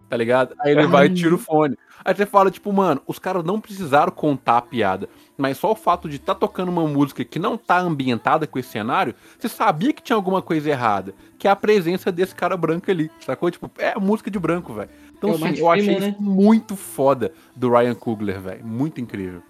[0.09, 0.55] Tá ligado?
[0.61, 1.77] Aí ele vai e tira o fone.
[2.05, 5.09] Aí você fala, tipo, mano, os caras não precisaram contar a piada.
[5.37, 8.59] Mas só o fato de estar tá tocando uma música que não tá ambientada com
[8.59, 11.15] esse cenário, você sabia que tinha alguma coisa errada.
[11.39, 13.11] Que é a presença desse cara branco ali.
[13.21, 13.51] Sacou?
[13.51, 14.91] Tipo, é a música de branco, velho.
[15.17, 16.09] Então, é sim, eu achei né?
[16.11, 18.65] isso muito foda do Ryan Coogler, velho.
[18.65, 19.43] Muito incrível.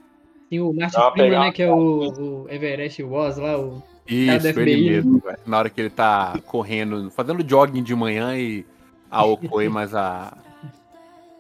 [0.49, 1.53] Tem o Martin Freeman, né?
[1.53, 3.83] Que é o, o Everest Wars lá, o.
[4.07, 5.39] Isso, ele mesmo, velho.
[5.47, 8.67] Na hora que ele tá correndo, fazendo jogging de manhã e
[9.11, 10.37] a Okoi, mas a,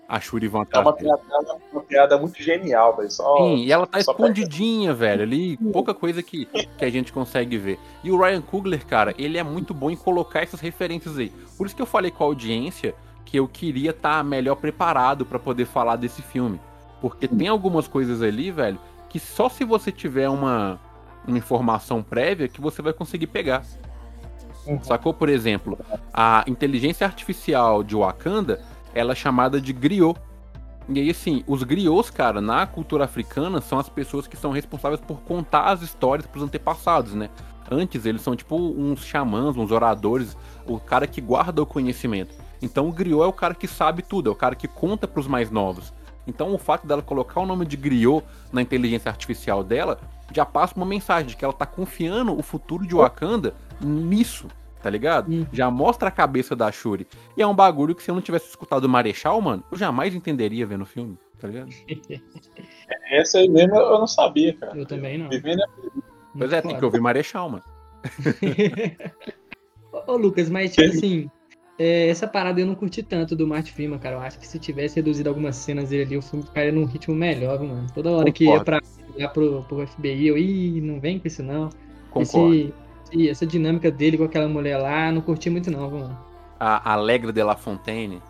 [0.08, 0.84] a Shuri vão atrás.
[0.84, 1.22] É uma piada,
[1.72, 3.10] uma piada muito genial, velho.
[3.10, 5.22] Sim, e ela tá escondidinha, velho.
[5.22, 7.78] Ali, pouca coisa que, que a gente consegue ver.
[8.02, 11.32] E o Ryan Coogler, cara, ele é muito bom em colocar essas referências aí.
[11.58, 15.26] Por isso que eu falei com a audiência que eu queria estar tá melhor preparado
[15.26, 16.60] para poder falar desse filme.
[17.00, 18.78] Porque tem algumas coisas ali, velho,
[19.10, 20.78] que só se você tiver uma,
[21.26, 23.62] uma informação prévia que você vai conseguir pegar.
[24.66, 24.82] Uhum.
[24.82, 25.12] Sacou?
[25.12, 25.78] Por exemplo,
[26.12, 28.60] a inteligência artificial de Wakanda
[28.94, 30.18] ela é chamada de griot.
[30.88, 35.00] E aí, assim, os griots, cara, na cultura africana, são as pessoas que são responsáveis
[35.00, 37.30] por contar as histórias pros antepassados, né?
[37.70, 42.34] Antes, eles são tipo uns xamãs, uns oradores, o cara que guarda o conhecimento.
[42.60, 45.26] Então, o griot é o cara que sabe tudo, é o cara que conta pros
[45.26, 45.92] mais novos.
[46.26, 49.98] Então, o fato dela colocar o nome de griot na inteligência artificial dela
[50.32, 54.48] já passa uma mensagem de que ela tá confiando o futuro de Wakanda nisso,
[54.82, 55.30] tá ligado?
[55.30, 55.46] Uhum.
[55.52, 57.06] Já mostra a cabeça da Shuri.
[57.36, 60.14] E é um bagulho que se eu não tivesse escutado o Marechal, mano, eu jamais
[60.14, 61.70] entenderia vendo o filme, tá ligado?
[63.10, 64.76] Essa aí mesmo eu não sabia, cara.
[64.76, 65.28] Eu também não.
[65.28, 65.62] Vivendo.
[66.36, 67.64] Pois é, tem que ouvir Marechal, mano.
[70.06, 71.30] Ô, Lucas, mas tipo assim,
[71.78, 74.16] é, essa parada eu não curti tanto do Martin Freeman, cara.
[74.16, 77.14] Eu acho que se tivesse reduzido algumas cenas dele ali, o filme ficaria num ritmo
[77.14, 77.86] melhor, mano.
[77.94, 78.32] Toda hora Concordo.
[78.32, 78.80] que ia pra,
[79.16, 81.70] ia pro, pro FBI, eu, ih, não vem com isso não.
[82.10, 82.72] Concordo.
[83.12, 86.18] Esse, essa dinâmica dele com aquela mulher lá, não curti muito não, mano.
[86.58, 88.22] A Alegre de La Fontaine.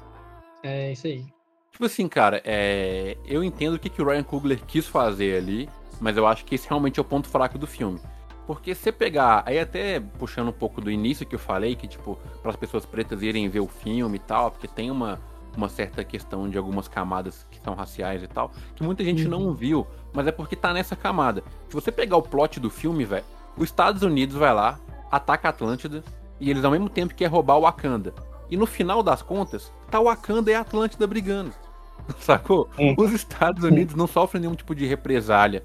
[0.62, 1.24] É, isso aí.
[1.70, 3.16] Tipo assim, cara, é...
[3.26, 5.68] eu entendo o que, que o Ryan Coogler quis fazer ali,
[6.00, 8.00] mas eu acho que esse realmente é o ponto fraco do filme.
[8.46, 12.18] Porque se pegar, aí até puxando um pouco do início que eu falei, que tipo,
[12.42, 15.18] para as pessoas pretas irem ver o filme e tal, porque tem uma,
[15.56, 19.30] uma certa questão de algumas camadas que são raciais e tal, que muita gente uhum.
[19.30, 21.42] não viu, mas é porque tá nessa camada.
[21.68, 23.24] Se você pegar o plot do filme, velho,
[23.56, 24.78] os Estados Unidos vai lá,
[25.10, 26.02] ataca a Atlântida,
[26.40, 28.14] e eles ao mesmo tempo querem roubar o Wakanda.
[28.50, 31.52] E no final das contas, tá o Wakanda e a Atlântida brigando.
[32.18, 32.68] Sacou?
[32.78, 32.94] Hum.
[32.96, 35.62] Os Estados Unidos não sofrem nenhum tipo de represália.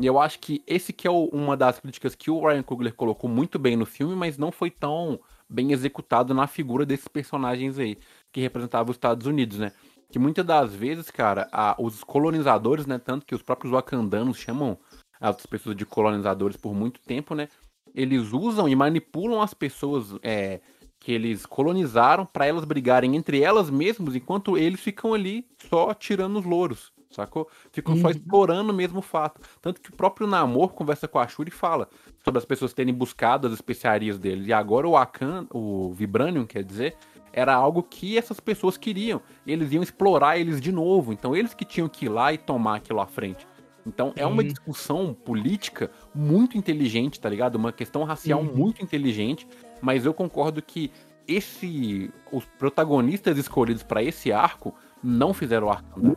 [0.00, 2.94] E eu acho que esse que é o, uma das críticas que o Ryan Coogler
[2.94, 7.78] colocou muito bem no filme, mas não foi tão bem executado na figura desses personagens
[7.78, 7.98] aí,
[8.32, 9.70] que representavam os Estados Unidos, né?
[10.12, 12.98] Que muitas das vezes, cara, a, os colonizadores, né?
[12.98, 14.78] Tanto que os próprios wakandanos chamam
[15.18, 17.48] as pessoas de colonizadores por muito tempo, né?
[17.94, 20.60] Eles usam e manipulam as pessoas é,
[21.00, 26.38] que eles colonizaram para elas brigarem entre elas mesmas, enquanto eles ficam ali só tirando
[26.38, 27.48] os louros, sacou?
[27.72, 28.02] Ficam uhum.
[28.02, 29.40] só explorando o mesmo fato.
[29.62, 31.88] Tanto que o próprio Namor conversa com a Shuri e fala
[32.22, 34.46] sobre as pessoas terem buscado as especiarias deles.
[34.46, 36.96] E agora o Akan, o Vibranium, quer dizer,
[37.32, 39.20] era algo que essas pessoas queriam.
[39.46, 41.12] Eles iam explorar eles de novo.
[41.12, 43.46] Então eles que tinham que ir lá e tomar aquilo à frente.
[43.86, 47.56] Então é uma discussão política muito inteligente, tá ligado?
[47.56, 48.54] Uma questão racial uhum.
[48.54, 49.46] muito inteligente,
[49.80, 50.90] mas eu concordo que
[51.26, 56.00] esse os protagonistas escolhidos para esse arco não fizeram o arco.
[56.00, 56.14] Né?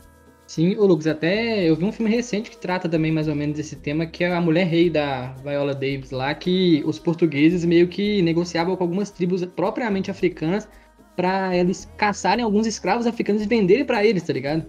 [0.48, 3.58] Sim, o Lucas, até eu vi um filme recente que trata também mais ou menos
[3.58, 7.88] desse tema, que é a mulher rei da Viola Davis lá, que os portugueses meio
[7.88, 10.70] que negociavam com algumas tribos propriamente africanas
[11.16, 14.66] para eles caçarem alguns escravos africanos e venderem para eles, tá ligado?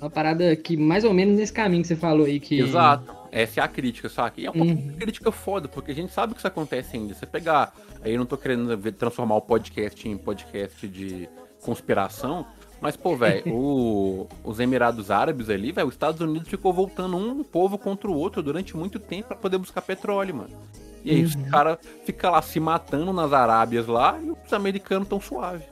[0.00, 2.58] Uma parada que mais ou menos nesse caminho que você falou aí que.
[2.58, 3.14] Exato.
[3.30, 4.42] Essa é a crítica, sabe?
[4.42, 4.94] E é uma uhum.
[4.98, 7.14] crítica foda, porque a gente sabe que isso acontece ainda.
[7.14, 7.72] Você pegar.
[8.02, 11.28] Aí eu não tô querendo transformar o podcast em podcast de
[11.60, 12.46] conspiração.
[12.80, 13.44] Mas, pô, velho,
[14.42, 18.42] os Emirados Árabes ali, velho, os Estados Unidos ficou voltando um povo contra o outro
[18.42, 20.56] durante muito tempo para poder buscar petróleo, mano.
[21.04, 21.26] E aí uhum.
[21.26, 25.64] os caras ficam lá se matando nas Arábias lá e os americanos tão suave.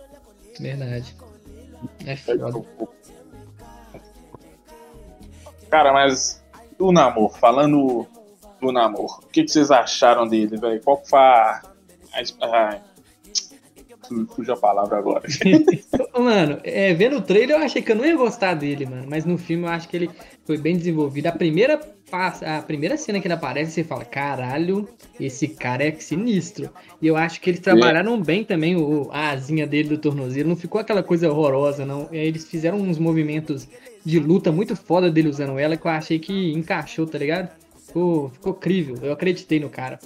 [0.60, 1.14] Verdade.
[2.06, 2.64] É foda.
[5.70, 6.42] Cara, mas
[6.78, 8.06] o namoro, falando
[8.60, 10.80] do namoro, o que, que vocês acharam dele, velho?
[10.82, 11.62] Qual foi a,
[12.42, 12.80] a,
[14.34, 15.22] fugiu a palavra agora.
[16.18, 19.06] mano, é, vendo o trailer eu achei que eu não ia gostar dele, mano.
[19.08, 20.10] Mas no filme eu acho que ele
[20.44, 21.26] foi bem desenvolvido.
[21.26, 21.78] A primeira,
[22.12, 26.70] a primeira cena que ele aparece, você fala, caralho, esse cara é sinistro.
[27.00, 28.20] E eu acho que eles trabalharam é.
[28.20, 30.48] bem também o, a asinha dele do tornozelo.
[30.48, 32.08] Não ficou aquela coisa horrorosa, não.
[32.12, 33.68] Eles fizeram uns movimentos
[34.04, 37.50] de luta muito foda dele usando ela que eu achei que encaixou, tá ligado?
[37.86, 38.96] Ficou, ficou crível.
[39.02, 39.98] Eu acreditei no cara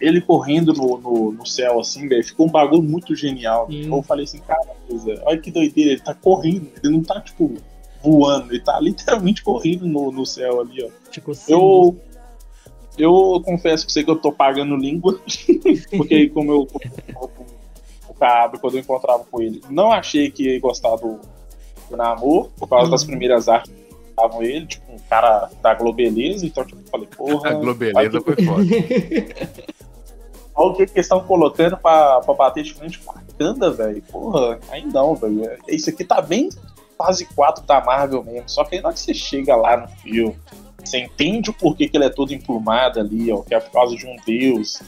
[0.00, 3.66] ele correndo no, no, no céu, assim, velho, ficou um bagulho muito genial.
[3.66, 3.88] Sim.
[3.88, 4.60] Eu falei assim, cara,
[5.24, 7.54] olha que doideira, ele tá correndo, ele não tá, tipo,
[8.06, 11.10] voando, ele tá literalmente correndo no, no céu ali, ó.
[11.10, 11.96] Tipo assim, eu,
[12.96, 15.20] eu confesso que sei que eu tô pagando língua,
[15.96, 17.46] porque como eu com
[18.08, 21.18] o Cabo, quando eu encontrava com ele, não achei que ia gostar do,
[21.90, 23.08] do Namor, por causa das uhum.
[23.08, 27.50] primeiras artes que estavam ele, tipo, um cara da Globeleza, então, tipo, eu falei, porra.
[27.50, 28.62] A Globeleza foi foda.
[30.58, 34.02] Olha o que, eles estão colocando pra, pra bater de frente com a Wakanda, velho.
[34.10, 35.58] Porra, aí não, velho.
[35.68, 36.48] Isso aqui tá bem
[36.96, 38.48] fase 4 da Marvel mesmo.
[38.48, 40.36] Só que aí na hora que você chega lá no filme,
[40.82, 43.96] você entende o porquê que ele é todo emplumado ali, ó, que é por causa
[43.96, 44.82] de um deus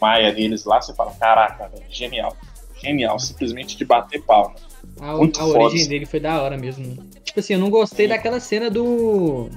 [0.00, 2.36] maia deles lá, você fala, caraca, velho, genial.
[2.82, 4.54] Genial, simplesmente de bater palma.
[4.98, 6.96] A, Muito a origem dele foi da hora mesmo.
[7.22, 8.10] Tipo assim, eu não gostei Sim.
[8.10, 9.50] daquela cena do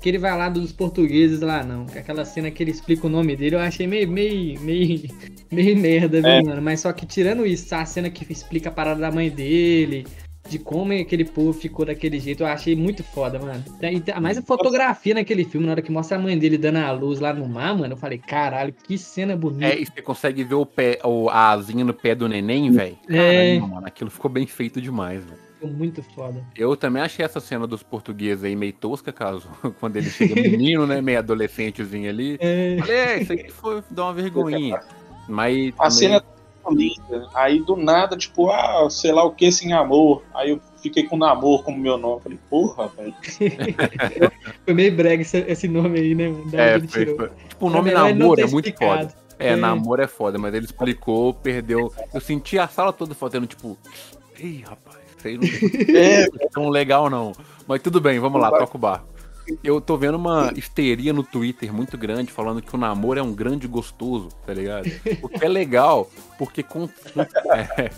[0.00, 1.84] que ele vai lá dos portugueses lá, não.
[1.94, 5.02] Aquela cena que ele explica o nome dele, eu achei meio, meio, meio,
[5.50, 6.42] meio merda, viu, é.
[6.42, 6.62] mano?
[6.62, 10.06] Mas só que tirando isso, a cena que explica a parada da mãe dele,
[10.48, 13.62] de como aquele povo ficou daquele jeito, eu achei muito foda, mano.
[14.20, 17.20] Mais a fotografia naquele filme, na hora que mostra a mãe dele dando a luz
[17.20, 19.66] lá no mar, mano, eu falei, caralho, que cena bonita.
[19.66, 22.98] É, e você consegue ver o pé, o, a asinha no pé do neném, velho?
[23.08, 23.58] É.
[23.58, 25.48] mano, aquilo ficou bem feito demais, velho.
[25.54, 26.40] Ficou muito foda.
[26.56, 29.48] Eu também achei essa cena dos portugueses aí meio tosca, caso.
[29.80, 31.00] Quando ele chega menino, né?
[31.00, 32.38] Meio adolescentezinho ali.
[32.48, 32.76] É.
[32.78, 34.80] Falei, é, isso aqui foi dar uma vergonhinha.
[35.28, 35.74] Mas.
[35.74, 35.90] A também...
[35.90, 36.24] cena
[36.70, 37.28] linda.
[37.34, 40.22] Aí do nada, tipo, ah, sei lá o que sem amor.
[40.34, 42.22] Aí eu fiquei com namor como meu nome.
[42.22, 43.14] Falei, porra, velho.
[44.64, 46.34] foi meio brega esse, esse, nome aí, né?
[46.50, 47.30] Da é, foi, foi.
[47.48, 49.14] Tipo, o nome namoro é muito foda.
[49.38, 51.92] É, é, namoro é foda, mas ele explicou, perdeu.
[52.12, 53.76] Eu senti a sala toda fazendo, tipo,
[54.38, 54.98] ei, rapaz.
[55.16, 57.32] Vocês não é tão legal, não.
[57.66, 59.17] Mas tudo bem, vamos lá, toca o barco.
[59.62, 63.32] Eu tô vendo uma histeria no Twitter muito grande falando que o namoro é um
[63.32, 64.90] grande gostoso, tá ligado?
[65.22, 66.88] O que é legal, porque com.
[67.54, 67.90] É,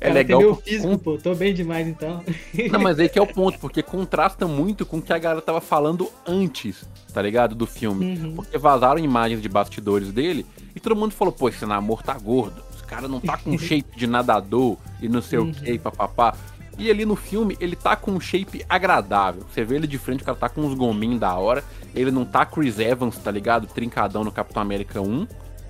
[0.00, 0.40] é legal.
[0.40, 0.98] Meu físico, com...
[0.98, 2.22] pô, tô bem demais então.
[2.70, 5.42] Não, mas aí que é o ponto, porque contrasta muito com o que a galera
[5.42, 7.54] tava falando antes, tá ligado?
[7.54, 8.16] Do filme.
[8.16, 8.36] Uhum.
[8.36, 12.66] Porque vazaram imagens de bastidores dele e todo mundo falou, pô, esse namoro tá gordo
[12.86, 15.50] cara não tá com shape de nadador e não sei uhum.
[15.50, 16.34] o que, papapá.
[16.78, 19.42] E ali no filme, ele tá com um shape agradável.
[19.50, 21.64] Você vê ele de frente, o cara tá com uns gominhos da hora.
[21.94, 23.66] Ele não tá Chris Evans, tá ligado?
[23.66, 25.26] Trincadão no Capitão América 1.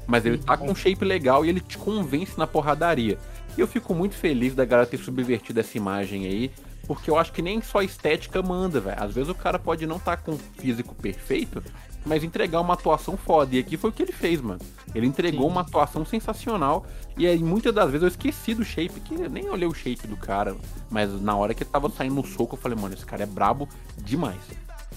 [0.07, 3.19] Mas ele tá com um shape legal e ele te convence na porradaria.
[3.57, 6.51] E eu fico muito feliz da galera ter subvertido essa imagem aí.
[6.87, 9.03] Porque eu acho que nem só estética manda, velho.
[9.03, 11.63] Às vezes o cara pode não estar tá com um físico perfeito,
[12.07, 13.55] mas entregar uma atuação foda.
[13.57, 14.61] E aqui foi o que ele fez, mano.
[14.95, 15.51] Ele entregou Sim.
[15.51, 16.87] uma atuação sensacional.
[17.19, 20.07] E aí, muitas das vezes eu esqueci do shape, que eu nem olhei o shape
[20.07, 20.57] do cara.
[20.89, 23.27] Mas na hora que ele tava saindo no soco, eu falei, mano, esse cara é
[23.27, 24.41] brabo demais.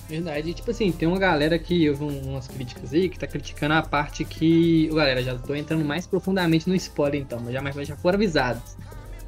[0.07, 0.53] Verdade.
[0.53, 3.81] tipo assim, tem uma galera que eu vi umas críticas aí que tá criticando a
[3.81, 4.87] parte que.
[4.87, 8.75] Galera, já tô entrando mais profundamente no spoiler então, mas já, mas já foram avisados.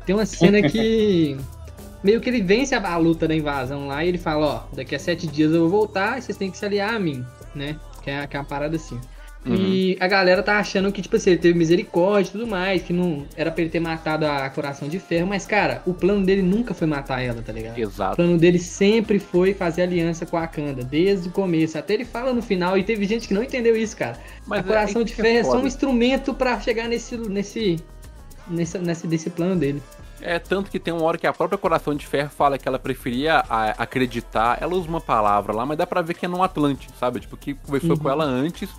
[0.06, 1.38] Tem uma cena que.
[2.04, 4.96] meio que ele vence a, a, luta da invasão lá e ele fala, ó, daqui
[4.96, 7.78] a sete dias eu vou voltar e vocês têm que se aliar a mim né?
[8.04, 9.00] Que é, que é uma parada assim.
[9.44, 9.56] Uhum.
[9.56, 12.94] E a galera tá achando que, tipo assim, ele teve misericórdia e tudo mais, que
[12.94, 16.44] não era pra ele ter matado a Coração de Ferro, mas, cara, o plano dele
[16.44, 17.78] nunca foi matar ela, tá ligado?
[17.78, 18.14] Exato.
[18.14, 21.76] O plano dele sempre foi fazer aliança com a Kanda, desde o começo.
[21.76, 24.20] Até ele fala no final, e teve gente que não entendeu isso, cara.
[24.46, 27.78] Mas a Coração é, de Ferro é, é só um instrumento para chegar nesse, nesse,
[28.48, 29.82] nesse, nesse, desse plano dele.
[30.22, 32.78] É, tanto que tem uma hora que a própria Coração de Ferro fala que ela
[32.78, 33.40] preferia
[33.78, 34.62] acreditar.
[34.62, 37.20] Ela usa uma palavra lá, mas dá pra ver que é no Atlante, sabe?
[37.20, 37.98] Tipo, que conversou uhum.
[37.98, 38.70] com ela antes,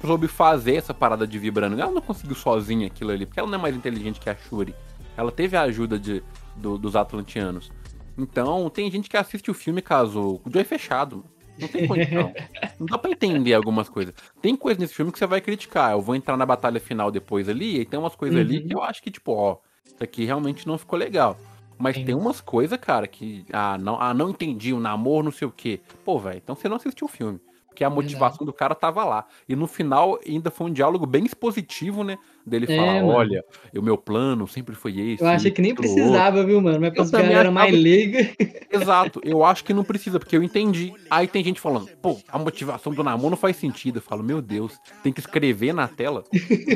[0.00, 1.80] soube fazer essa parada de vibrando.
[1.80, 4.74] Ela não conseguiu sozinha aquilo ali, porque ela não é mais inteligente que a Shuri.
[5.16, 6.22] Ela teve a ajuda de,
[6.56, 7.70] do, dos Atlantianos.
[8.18, 10.40] Então, tem gente que assiste o filme, caso.
[10.44, 11.24] O é fechado.
[11.58, 12.32] Não tem condição.
[12.80, 14.14] não dá pra entender algumas coisas.
[14.40, 15.92] Tem coisa nesse filme que você vai criticar.
[15.92, 18.44] Eu vou entrar na batalha final depois ali, e tem umas coisas uhum.
[18.44, 21.38] ali que eu acho que, tipo, ó isso aqui realmente não ficou legal.
[21.78, 22.04] Mas Sim.
[22.04, 23.44] tem umas coisas, cara, que.
[23.52, 25.80] Ah não, ah, não entendi, o namoro, não sei o quê.
[26.04, 27.40] Pô, velho, então você não assistiu o filme.
[27.72, 29.26] Porque a motivação do cara tava lá.
[29.48, 32.18] E no final ainda foi um diálogo bem expositivo, né?
[32.44, 33.08] Dele é, falar, mano.
[33.08, 35.22] olha, o meu plano sempre foi esse.
[35.22, 36.52] Eu achei que nem precisava, outro.
[36.52, 36.80] viu, mano?
[36.80, 38.30] Mas pra galera mais leiga.
[38.70, 40.92] Exato, eu acho que não precisa, porque eu entendi.
[41.10, 43.98] Aí tem gente falando, pô, a motivação do namoro não faz sentido.
[43.98, 46.24] Eu falo, meu Deus, tem que escrever na tela,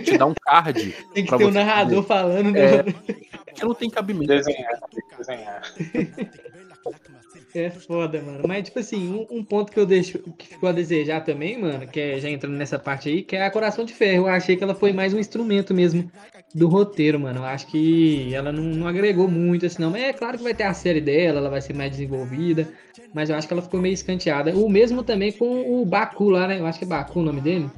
[0.03, 0.95] te dar um card.
[1.13, 2.77] tem que ter um narrador falando, né?
[2.77, 4.29] É, que não tem cabimento.
[4.29, 5.63] Desenhar, tem que desenhar.
[7.55, 8.41] É foda, mano.
[8.47, 11.87] Mas, tipo assim, um, um, ponto que eu deixo que ficou a desejar também, mano,
[11.87, 14.25] que é já entrando nessa parte aí, que é a Coração de Ferro.
[14.25, 16.11] Eu achei que ela foi mais um instrumento mesmo
[16.55, 17.41] do roteiro, mano.
[17.41, 19.91] Eu acho que ela não, não agregou muito, assim, não.
[19.91, 22.69] Mas é claro que vai ter a série dela, ela vai ser mais desenvolvida.
[23.15, 24.55] Mas eu acho que ela ficou meio escanteada.
[24.55, 26.59] O mesmo também com o Baku lá, né?
[26.59, 27.71] Eu acho que é Baku o nome dele.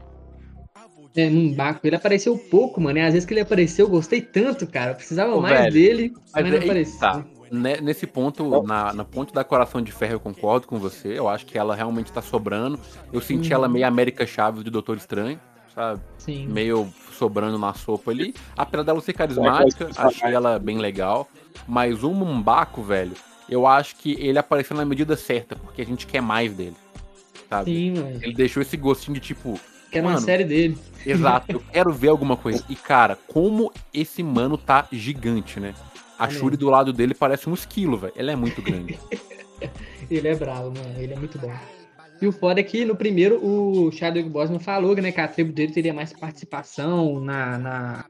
[1.16, 1.86] É, um Baku.
[1.86, 2.98] Ele apareceu pouco, mano.
[2.98, 4.92] E às vezes que ele apareceu, eu gostei tanto, cara.
[4.92, 6.98] Eu precisava Ô, mais velho, dele, mas, mas não apareceu.
[6.98, 7.24] Tá.
[7.50, 11.18] Nesse ponto, na, na ponte da Coração de Ferro, eu concordo com você.
[11.18, 12.78] Eu acho que ela realmente tá sobrando.
[13.12, 15.40] Eu senti ela meio América Chaves de Doutor Estranho,
[15.74, 16.00] sabe?
[16.18, 16.46] Sim.
[16.46, 18.34] Meio sobrando na sopa ali.
[18.56, 21.28] Apesar dela ser carismática, achei ela bem legal.
[21.66, 23.12] Mas o Mumbaco, velho,
[23.48, 26.76] eu acho que ele apareceu na medida certa, porque a gente quer mais dele.
[27.48, 27.74] Sabe?
[27.74, 28.18] Sim, mano.
[28.22, 29.58] Ele deixou esse gostinho de tipo.
[29.90, 30.76] Quero mano, uma série dele.
[31.04, 32.62] Exato, eu quero ver alguma coisa.
[32.68, 35.74] E, cara, como esse mano tá gigante, né?
[36.18, 38.12] A Shuri do lado dele parece um esquilo, velho.
[38.16, 38.98] Ele é muito grande.
[40.10, 40.98] ele é bravo, mano.
[40.98, 41.52] Ele é muito bom.
[42.20, 45.52] E o foda é que no primeiro o Chadwick Boseman falou né, que a tribo
[45.52, 48.04] dele teria mais participação na, na,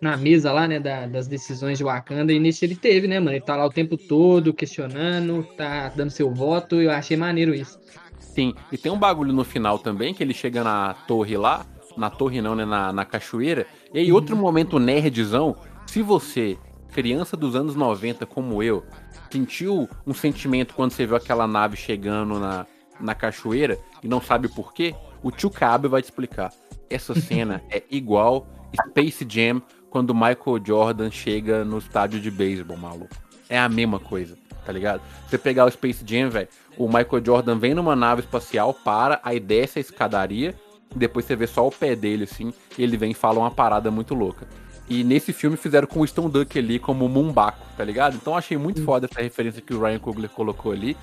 [0.00, 2.32] na mesa lá, né, da, das decisões de Wakanda.
[2.32, 3.36] E nesse ele teve, né, mano?
[3.36, 6.80] Ele tá lá o tempo todo questionando, tá dando seu voto.
[6.80, 7.78] Eu achei maneiro isso.
[8.18, 11.64] Sim, e tem um bagulho no final também, que ele chega na torre lá,
[11.96, 13.66] na torre não, né, na, na cachoeira.
[13.92, 14.42] E aí, outro uhum.
[14.42, 15.54] momento nerdzão,
[15.86, 16.58] se você
[16.94, 18.84] criança dos anos 90 como eu,
[19.28, 22.64] sentiu um sentimento quando você viu aquela nave chegando na,
[23.00, 24.94] na cachoeira e não sabe por quê?
[25.20, 26.52] O tio Cabe vai te explicar.
[26.88, 28.46] Essa cena é igual
[28.90, 33.14] Space Jam quando Michael Jordan chega no estádio de beisebol, maluco.
[33.48, 35.02] É a mesma coisa, tá ligado?
[35.28, 39.40] Você pegar o Space Jam, velho, o Michael Jordan vem numa nave espacial, para, aí
[39.40, 40.54] desce a escadaria,
[40.94, 43.90] depois você vê só o pé dele, assim, e ele vem e fala uma parada
[43.90, 44.48] muito louca.
[44.88, 48.16] E nesse filme fizeram com o Stone Duck ali como Mumbaco, tá ligado?
[48.16, 48.84] Então achei muito hum.
[48.84, 50.96] foda essa referência que o Ryan Coogler colocou ali.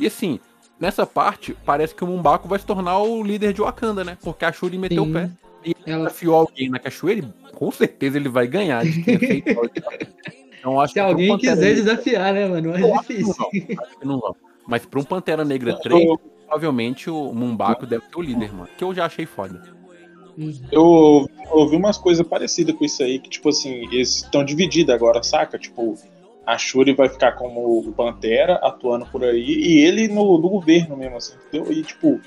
[0.00, 0.40] E assim,
[0.80, 4.16] nessa parte, parece que o Mumbaco vai se tornar o líder de Wakanda, né?
[4.22, 5.10] Porque a Shuri meteu Sim.
[5.10, 5.30] o pé.
[5.64, 9.42] E ela afiou alguém na cachoeira com certeza ele vai ganhar de quem
[10.58, 11.74] então, acho Se alguém quiser Negra...
[11.74, 12.76] desafiar, né, mano?
[12.76, 13.34] É difícil.
[13.38, 14.36] Acho que não vão.
[14.66, 18.68] Mas pra um Pantera Negra 3, provavelmente o Mumbaco deve ser o líder, mano.
[18.76, 19.62] Que eu já achei foda.
[20.70, 25.22] Eu ouvi umas coisas parecidas com isso aí, que, tipo assim, eles estão divididos agora,
[25.22, 25.58] saca?
[25.58, 25.96] Tipo,
[26.44, 30.96] a Shuri vai ficar como o Pantera, atuando por aí, e ele no, no governo
[30.96, 31.72] mesmo, assim, entendeu?
[31.72, 32.20] E, tipo,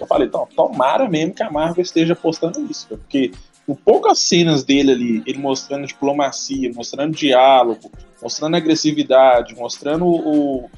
[0.00, 3.32] eu falei, então, tomara mesmo que a Marvel esteja postando isso, porque
[3.66, 7.90] com poucas cenas dele ali, ele mostrando diplomacia, mostrando diálogo,
[8.22, 10.70] mostrando agressividade, mostrando o.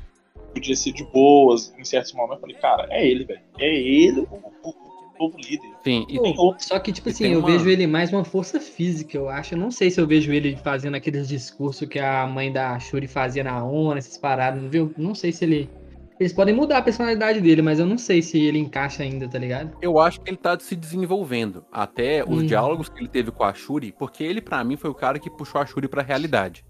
[0.55, 2.37] Podia ser de boas em certos momentos.
[2.37, 3.41] Eu falei, cara, é ele, velho.
[3.59, 4.75] É ele o,
[5.19, 5.71] novo líder.
[5.83, 6.65] Sim, e tem outro.
[6.65, 7.49] Só que, tipo assim, eu uma...
[7.51, 9.55] vejo ele mais uma força física, eu acho.
[9.55, 13.07] Eu não sei se eu vejo ele fazendo aqueles discursos que a mãe da Shuri
[13.07, 14.93] fazia na ONU, essas paradas, viu?
[14.97, 15.71] Não sei se ele.
[16.21, 19.39] Eles podem mudar a personalidade dele, mas eu não sei se ele encaixa ainda, tá
[19.39, 19.77] ligado?
[19.81, 21.65] Eu acho que ele tá se desenvolvendo.
[21.71, 22.47] Até os hum.
[22.47, 25.31] diálogos que ele teve com a Shuri, porque ele, para mim, foi o cara que
[25.31, 26.65] puxou a Shuri pra realidade.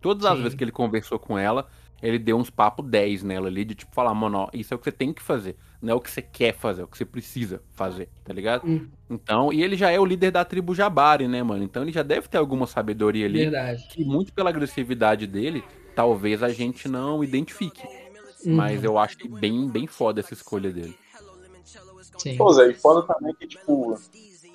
[0.00, 0.42] Todas as Sim.
[0.42, 1.66] vezes que ele conversou com ela,
[2.02, 4.78] ele deu uns papo 10 nela ali, de tipo falar, mano, ó, isso é o
[4.78, 5.56] que você tem que fazer.
[5.80, 8.66] Não é o que você quer fazer, é o que você precisa fazer, tá ligado?
[8.66, 8.88] Hum.
[9.08, 11.62] Então, e ele já é o líder da tribo Jabari, né, mano?
[11.62, 13.40] Então ele já deve ter alguma sabedoria ali.
[13.40, 13.86] Verdade.
[13.88, 15.62] Que muito pela agressividade dele,
[15.94, 17.86] talvez a gente não identifique.
[18.44, 18.56] Uhum.
[18.56, 20.96] Mas eu acho bem, bem foda essa escolha dele.
[22.18, 22.36] Sim.
[22.36, 23.98] Pô, Zé, e foda também que, tipo,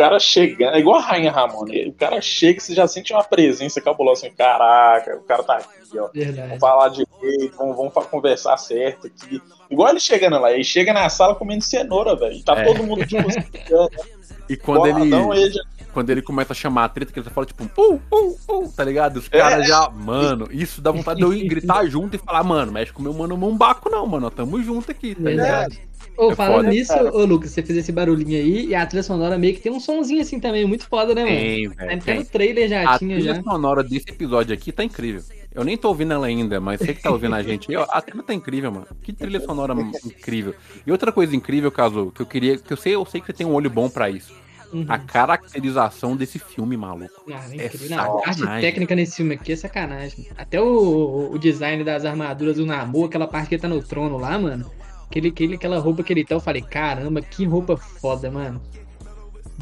[0.02, 3.24] cara chega, é igual a Rainha Ramona, o cara chega e você já sente uma
[3.24, 6.10] presença cabulosa assim, caraca, o cara tá aqui, ó.
[6.14, 6.48] Verdade.
[6.48, 9.42] Vamos falar direito, vamos, vamos conversar certo aqui.
[9.70, 12.34] Igual ele chegando lá, ele chega na sala comendo cenoura, velho.
[12.34, 12.64] E tá é.
[12.64, 13.42] todo mundo tipo assim,
[14.50, 15.62] E quando ele, ele já...
[15.94, 18.84] quando ele começa a chamar a treta, que ele fala tipo, uh, uh, uh, tá
[18.84, 19.18] ligado?
[19.18, 19.68] Os caras é.
[19.68, 23.00] já, mano, isso dá vontade de eu ir gritar junto e falar, mano, mexe com
[23.00, 25.91] o meu mano Mombaco não, mano, tamo junto aqui, tá ligado?
[26.18, 29.38] Ô, é falando nisso, ô Lucas, você fez esse barulhinho aí e a trilha sonora
[29.38, 31.36] meio que tem um sonzinho assim também, muito foda, né, mano?
[31.36, 31.94] Tem, velho.
[31.94, 33.32] Até no trailer já a tinha já.
[33.32, 35.24] A trilha sonora desse episódio aqui tá incrível.
[35.54, 38.02] Eu nem tô ouvindo ela ainda, mas você que tá ouvindo a gente aí, a
[38.02, 38.88] trilha tá incrível, mano.
[39.02, 39.74] Que trilha sonora
[40.06, 40.56] incrível.
[40.86, 43.34] E outra coisa incrível, caso que eu queria, que eu sei, eu sei que você
[43.34, 44.34] tem um olho bom para isso.
[44.74, 44.86] Uhum.
[44.88, 47.26] A caracterização desse filme, maluco.
[47.30, 50.28] Ah, é Não, a arte técnica nesse filme aqui é sacanagem.
[50.38, 54.18] Até o, o design das armaduras do Namor, aquela parte que ele tá no trono
[54.18, 54.72] lá, mano.
[55.12, 58.62] Aquele, aquele, aquela roupa que ele tá, eu falei, caramba, que roupa foda, mano.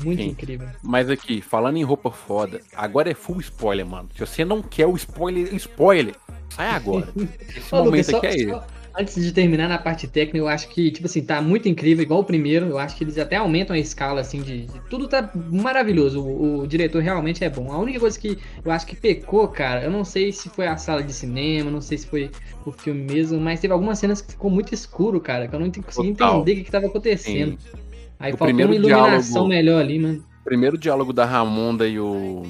[0.04, 0.30] Muito Sim.
[0.30, 0.70] incrível.
[0.84, 4.10] Mas aqui, falando em roupa foda, agora é full spoiler, mano.
[4.14, 6.14] Se você não quer o spoiler, spoiler.
[6.52, 7.12] Sai agora.
[7.50, 8.68] Esse Ô, momento Lucas, aqui é só,
[8.98, 12.22] Antes de terminar na parte técnica, eu acho que, tipo assim, tá muito incrível, igual
[12.22, 12.68] o primeiro.
[12.68, 14.66] Eu acho que eles até aumentam a escala, assim, de.
[14.66, 16.22] de tudo tá maravilhoso.
[16.22, 17.72] O, o, diretor realmente é bom.
[17.72, 20.76] A única coisa que eu acho que pecou, cara, eu não sei se foi a
[20.78, 22.32] sala de cinema, não sei se foi
[22.66, 25.72] o filme mesmo, mas teve algumas cenas que ficou muito escuro, cara, que eu não
[25.72, 27.58] consegui entender o que, que tava acontecendo.
[27.60, 27.80] Sim.
[28.20, 30.26] Aí o faltou uma iluminação diálogo, melhor ali, mano.
[30.42, 32.44] O primeiro diálogo da Ramonda e o.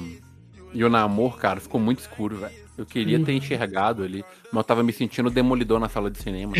[0.72, 2.59] E o Namor, cara, ficou muito escuro, velho.
[2.80, 6.54] Eu queria ter enxergado ali, mas eu tava me sentindo demolidor na sala de cinema.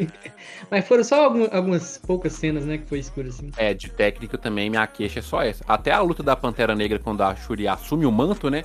[0.70, 3.50] mas foram só algumas poucas cenas, né, que foi escuro assim.
[3.56, 5.64] É, de técnica também, minha queixa é só essa.
[5.66, 8.62] Até a luta da Pantera Negra, quando a Shuri assume o manto, né?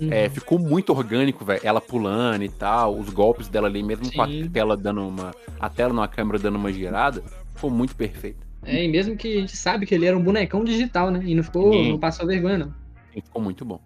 [0.00, 0.10] Uhum.
[0.10, 1.60] É, ficou muito orgânico, velho.
[1.62, 4.12] Ela pulando e tal, os golpes dela ali, mesmo Sim.
[4.12, 5.34] com a tela dando uma.
[5.60, 7.22] A tela numa câmera dando uma girada,
[7.54, 8.38] ficou muito perfeito.
[8.64, 11.20] É, e mesmo que a gente sabe que ele era um bonecão digital, né?
[11.26, 11.70] E não ficou.
[11.74, 11.90] Sim.
[11.90, 12.74] não passou vergonha, não.
[13.12, 13.78] Sim, ficou muito bom.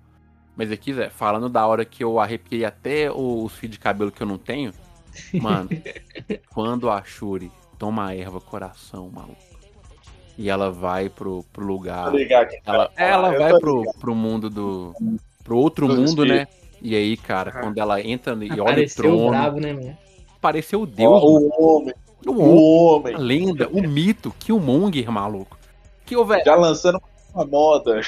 [0.57, 4.23] Mas aqui, Zé, falando da hora que eu arrepiei até os fios de cabelo que
[4.23, 4.73] eu não tenho,
[5.35, 5.69] mano,
[6.53, 9.37] quando a Shuri toma erva coração, maluco,
[10.37, 12.13] e ela vai pro, pro lugar.
[12.67, 14.95] Ela, ela vai pro, pro mundo do.
[15.43, 16.47] pro outro mundo, né?
[16.81, 19.29] E aí, cara, quando ela entra e olha o trono.
[19.31, 19.97] Bravo, né, mano?
[20.37, 21.23] Apareceu o Deus.
[21.23, 21.95] Oh, o homem.
[22.27, 23.15] O, o homem.
[23.15, 25.57] A lenda, o mito, Killmonger, maluco.
[26.05, 26.45] Que, velho.
[26.45, 27.01] Já lançando
[27.35, 28.01] uma moda.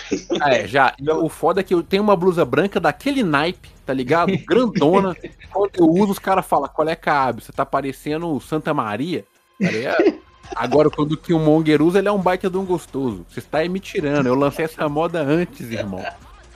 [0.47, 0.95] É, já.
[1.23, 4.33] O foda é que eu tenho uma blusa branca daquele naipe, tá ligado?
[4.47, 5.17] Grandona.
[5.53, 7.43] Quando eu uso, os caras falam, qual é cabe?
[7.43, 9.25] Você tá parecendo Santa Maria,
[9.61, 10.25] tá ligado?
[10.55, 13.25] Agora, quando o Killmonger usa, ele é um baita de um gostoso.
[13.29, 14.27] Você está aí me tirando.
[14.27, 16.05] Eu lancei essa moda antes, irmão.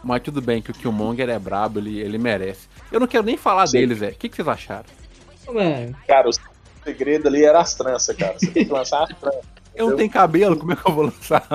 [0.05, 2.69] Mas tudo bem que o Killmonger é brabo, ele, ele merece.
[2.93, 3.79] Eu não quero nem falar Sim.
[3.79, 4.09] deles, é.
[4.09, 4.85] O que, que vocês acharam?
[6.07, 6.33] Cara, o
[6.85, 8.39] segredo ali era as tranças, cara.
[8.39, 9.58] Você tem que lançar as tranças.
[9.79, 11.47] Eu não tenho cabelo, como é que eu vou lançar?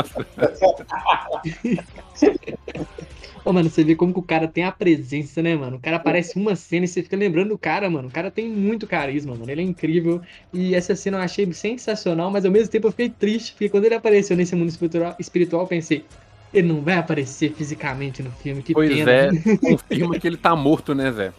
[3.45, 5.75] Ô, mano, você vê como que o cara tem a presença, né, mano?
[5.75, 8.07] O cara aparece uma cena e você fica lembrando do cara, mano.
[8.07, 9.51] O cara tem muito carisma, mano.
[9.51, 10.21] Ele é incrível.
[10.53, 13.83] E essa cena eu achei sensacional, mas ao mesmo tempo eu fiquei triste, porque quando
[13.83, 16.05] ele apareceu nesse mundo espiritual, espiritual eu pensei,
[16.53, 19.11] ele não vai aparecer fisicamente no filme, que pois pena.
[19.11, 21.33] é, confirma que ele tá morto, né, Zé?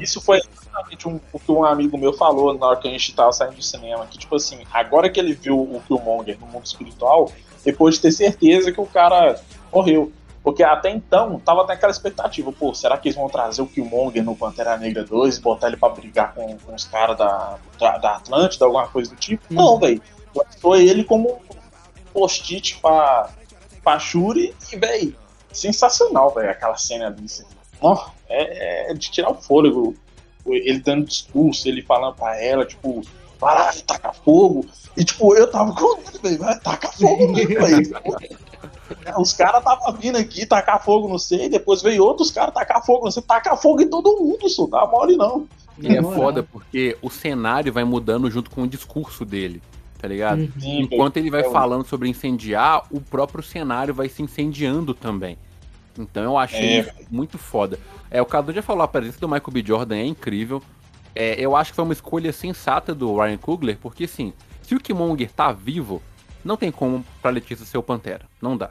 [0.00, 3.14] Isso foi exatamente um, o que um amigo meu falou na hora que a gente
[3.14, 4.06] tava saindo do cinema.
[4.06, 7.32] Que, tipo assim, agora que ele viu o Killmonger no mundo espiritual,
[7.64, 9.40] depois de ter certeza que o cara
[9.72, 10.12] morreu.
[10.42, 14.36] Porque até então tava naquela expectativa, pô, será que eles vão trazer o Killmonger no
[14.36, 18.16] Pantera Negra 2 e botar ele pra brigar com, com os caras da, da, da,
[18.16, 19.42] Atlântida, alguma coisa do tipo?
[19.50, 19.56] Hum.
[19.56, 20.00] Não, velho.
[20.60, 21.40] Foi ele como
[22.12, 23.30] post-it pra,
[23.82, 25.16] pra Shuri e, velho,
[25.52, 27.24] sensacional, velho, aquela cena ali.
[27.24, 27.44] Assim.
[27.80, 27.98] Oh,
[28.28, 29.94] é, é, de tirar o fôlego.
[30.46, 33.02] Ele dando discurso, ele falando pra ela, tipo,
[33.38, 34.66] vai lá, taca fogo.
[34.96, 38.38] E tipo, eu tava com velho, vai taca fogo mesmo, velho.
[39.18, 43.04] Os caras tava vindo aqui tacar fogo no sei, depois veio outros caras tacar fogo
[43.04, 45.46] no sei, tacar fogo em todo mundo, isso dá mole não.
[45.78, 49.62] E é foda porque o cenário vai mudando junto com o discurso dele,
[50.00, 50.40] tá ligado?
[50.40, 50.80] Uhum.
[50.80, 55.38] Enquanto ele vai é falando sobre incendiar, o próprio cenário vai se incendiando também.
[55.98, 56.94] Então eu achei é.
[57.10, 57.78] muito foda.
[58.10, 59.64] É, o Cadu já falou, a presença do Michael B.
[59.66, 60.62] Jordan é incrível.
[61.14, 64.32] É, eu acho que foi uma escolha sensata do Ryan Coogler, porque assim,
[64.62, 66.02] se o Killmonger tá vivo,
[66.44, 68.26] não tem como pra Letícia ser o Pantera.
[68.40, 68.70] Não dá.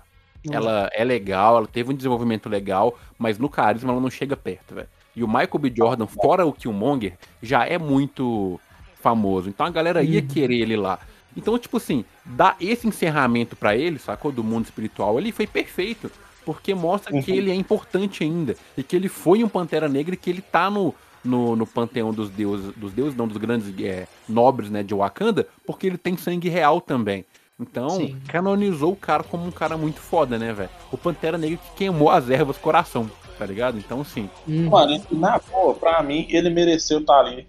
[0.49, 4.75] Ela é legal, ela teve um desenvolvimento legal, mas no carisma ela não chega perto,
[4.75, 4.87] velho.
[5.13, 5.73] E o Michael B.
[5.75, 8.59] Jordan, fora o Killmonger, já é muito
[9.01, 9.49] famoso.
[9.49, 10.27] Então a galera ia uhum.
[10.27, 10.99] querer ele lá.
[11.35, 14.31] Então, tipo assim, dar esse encerramento para ele, sacou?
[14.31, 16.09] Do mundo espiritual ali, foi perfeito
[16.47, 17.21] porque mostra uhum.
[17.21, 20.39] que ele é importante ainda e que ele foi um Pantera Negra e que ele
[20.39, 24.81] tá no, no, no panteão dos deuses, dos deuses não, dos grandes é, nobres, né,
[24.81, 27.25] de Wakanda, porque ele tem sangue real também.
[27.59, 28.17] Então, Sim.
[28.29, 30.69] canonizou o cara como um cara muito foda, né, velho?
[30.89, 33.77] O Pantera Negra que queimou as ervas coração, tá ligado?
[33.77, 34.29] Então, sim.
[34.47, 34.69] Hum.
[34.69, 37.45] Mano, na boa, pra mim, ele mereceu estar tá ali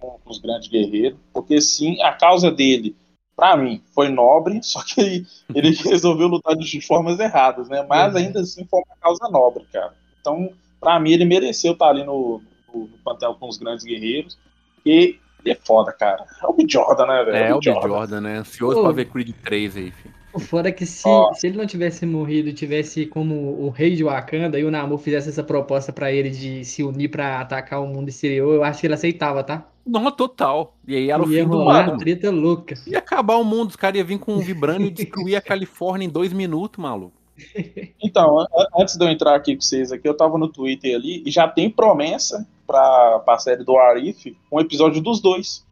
[0.00, 2.96] com os grandes guerreiros, porque sim, a causa dele
[3.38, 7.86] para mim, foi nobre, só que ele, ele resolveu lutar de formas erradas, né?
[7.88, 8.18] Mas uhum.
[8.18, 9.94] ainda assim foi uma causa nobre, cara.
[10.20, 12.42] Então, para mim, ele mereceu estar ali no,
[12.74, 14.36] no, no pantel com os grandes guerreiros.
[14.84, 16.26] E ele é foda, cara.
[16.42, 16.64] É o B.
[16.68, 17.36] Jordan, né, velho?
[17.36, 17.64] É, é o B.
[17.64, 17.88] Jordan.
[17.88, 18.38] Jordan, né?
[18.38, 20.14] Ansioso Pô, pra ver Creed 3 aí, filho.
[20.32, 24.04] O foda é que se, se ele não tivesse morrido, tivesse como o rei de
[24.04, 27.86] Wakanda e o Namor fizesse essa proposta para ele de se unir para atacar o
[27.86, 29.66] mundo exterior, eu acho que ele aceitava, tá?
[29.86, 30.76] Não, total.
[30.86, 31.96] E aí era o ia fim do mundo.
[31.96, 32.74] treta louca.
[32.86, 36.04] Ia acabar o mundo, os caras iam vir com um vibrando e destruir a Califórnia
[36.04, 37.16] em dois minutos, maluco.
[38.02, 38.46] Então,
[38.78, 41.46] antes de eu entrar aqui com vocês aqui, eu tava no Twitter ali e já
[41.48, 45.66] tem promessa pra, pra série do Arif um episódio dos dois.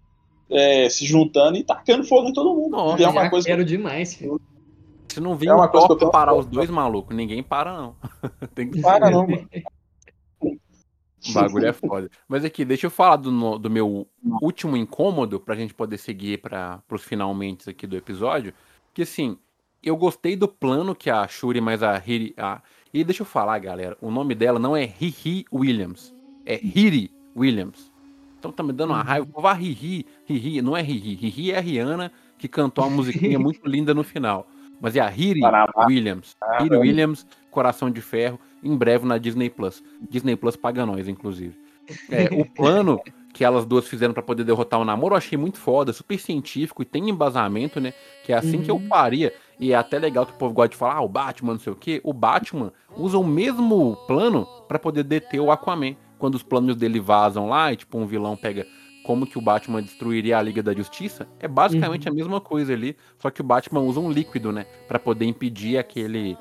[0.50, 2.70] É, se juntando e tacando fogo em todo mundo.
[2.70, 3.70] Nossa, é uma coisa quero que...
[3.70, 4.40] demais, filho.
[5.08, 7.96] Se não vir é uma coisa que parar os dois malucos, ninguém para, não.
[8.54, 9.48] Tem que para, não, mano.
[11.28, 12.10] O bagulho é foda.
[12.28, 14.06] Mas aqui, deixa eu falar do, do meu
[14.42, 18.52] último incômodo pra gente poder seguir para os finalmente aqui do episódio.
[18.94, 19.38] Que assim,
[19.82, 22.34] eu gostei do plano que a Shuri mais a Hiri.
[22.36, 22.62] A...
[22.92, 27.92] E deixa eu falar, galera, o nome dela não é Riri Williams, é Hiri Williams.
[28.46, 29.26] Então tá me dando uma raiva.
[29.36, 31.14] Vá Riri, Riri, não é Riri.
[31.14, 34.46] Riri é a Rihanna que cantou uma musiquinha muito linda no final.
[34.80, 35.40] Mas é a Riri
[35.86, 36.36] Williams.
[36.60, 39.82] Riri Williams, Coração de Ferro em breve na Disney Plus.
[40.08, 41.58] Disney Plus paga nós, inclusive.
[42.10, 43.00] É, o plano
[43.32, 46.80] que elas duas fizeram para poder derrotar o namoro eu achei muito foda, super científico
[46.80, 47.92] e tem embasamento, né?
[48.24, 48.62] Que é assim uhum.
[48.62, 48.88] que eu uhum.
[48.88, 49.32] faria.
[49.60, 51.72] E é até legal que o povo gosta de falar, ah, o Batman, não sei
[51.72, 52.00] o quê.
[52.02, 55.96] O Batman usa o mesmo plano para poder deter o Aquaman.
[56.18, 58.66] Quando os planos dele vazam lá e, tipo, um vilão pega
[59.04, 62.12] como que o Batman destruiria a Liga da Justiça, é basicamente uhum.
[62.12, 65.78] a mesma coisa ali, só que o Batman usa um líquido, né, para poder impedir
[65.78, 66.36] aquele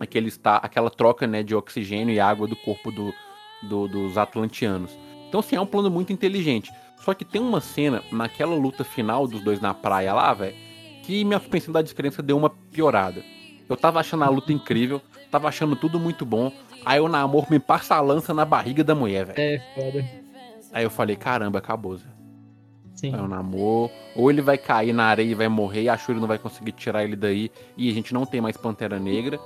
[0.00, 3.14] aquele está, aquela troca né, de oxigênio e água do corpo do,
[3.62, 4.90] do, dos atlantianos.
[5.28, 6.72] Então, assim, é um plano muito inteligente.
[7.04, 10.56] Só que tem uma cena naquela luta final dos dois na praia lá, velho,
[11.02, 13.22] que minha suspensão da descrença deu uma piorada.
[13.68, 16.52] Eu tava achando a luta incrível, tava achando tudo muito bom.
[16.84, 19.40] Aí o namoro me passa a lança na barriga da mulher, velho.
[19.40, 20.04] É, foda.
[20.72, 22.04] Aí eu falei, caramba, acabou, Zé.
[22.94, 23.14] Sim.
[23.14, 23.90] Aí o namoro.
[24.16, 26.72] Ou ele vai cair na areia e vai morrer, e a Shuri não vai conseguir
[26.72, 29.38] tirar ele daí, e a gente não tem mais Pantera Negra.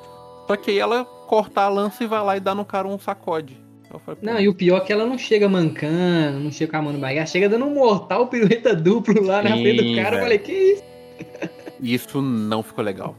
[0.47, 2.99] Só que aí ela corta a lança e vai lá e dá no cara um
[2.99, 3.57] sacode.
[4.05, 6.83] Falei, não, e o pior é que ela não chega mancando, não chega com a
[6.83, 10.17] mão no barriga, ela chega dando um mortal pirueta duplo lá na frente do cara.
[10.17, 10.83] Eu falei, que isso?
[11.81, 13.17] Isso não ficou legal.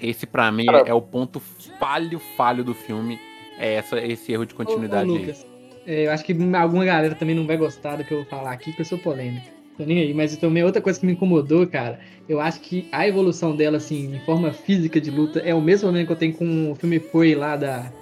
[0.00, 1.40] Esse para mim é, o ponto
[1.80, 3.18] falho, falho do filme.
[3.62, 5.46] É essa, esse erro de continuidade ô, ô, Lucas,
[5.86, 5.94] aí.
[5.94, 8.50] É, eu acho que alguma galera também não vai gostar do que eu vou falar
[8.50, 9.46] aqui, porque eu sou polêmico.
[9.78, 10.12] Tô nem aí.
[10.12, 14.16] Mas também outra coisa que me incomodou, cara, eu acho que a evolução dela, assim,
[14.16, 16.98] em forma física de luta, é o mesmo problema que eu tenho com o filme
[16.98, 17.92] Foi lá da.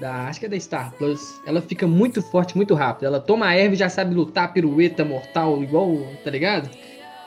[0.00, 1.40] Da, acho que é da Star Plus.
[1.44, 3.06] Ela fica muito forte, muito rápido.
[3.06, 6.70] Ela toma a erva e já sabe lutar, pirueta, mortal, igual, tá ligado?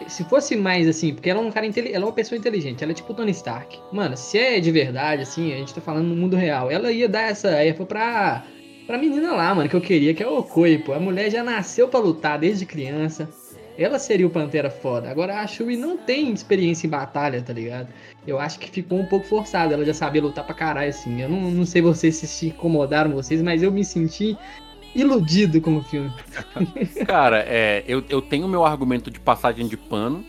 [0.08, 2.92] Se fosse mais assim, porque ela é um cara ela é uma pessoa inteligente, ela
[2.92, 3.80] é tipo Tony Stark.
[3.92, 7.08] Mano, se é de verdade, assim, a gente tá falando no mundo real, ela ia
[7.08, 8.44] dar essa erva pra,
[8.88, 10.94] pra menina lá, mano, que eu queria, que é o Okoi, pô.
[10.94, 13.30] A mulher já nasceu para lutar desde criança
[13.78, 15.10] ela seria o Pantera foda.
[15.10, 17.88] Agora a Shuri não tem experiência em batalha, tá ligado?
[18.28, 19.74] Eu acho que ficou um pouco forçado.
[19.74, 21.22] Ela já sabia lutar pra caralho, assim.
[21.22, 24.38] Eu não, não sei vocês se se incomodaram vocês, mas eu me senti
[24.96, 26.12] iludido com o filme.
[27.06, 30.24] Cara, é, eu, eu tenho meu argumento de passagem de pano,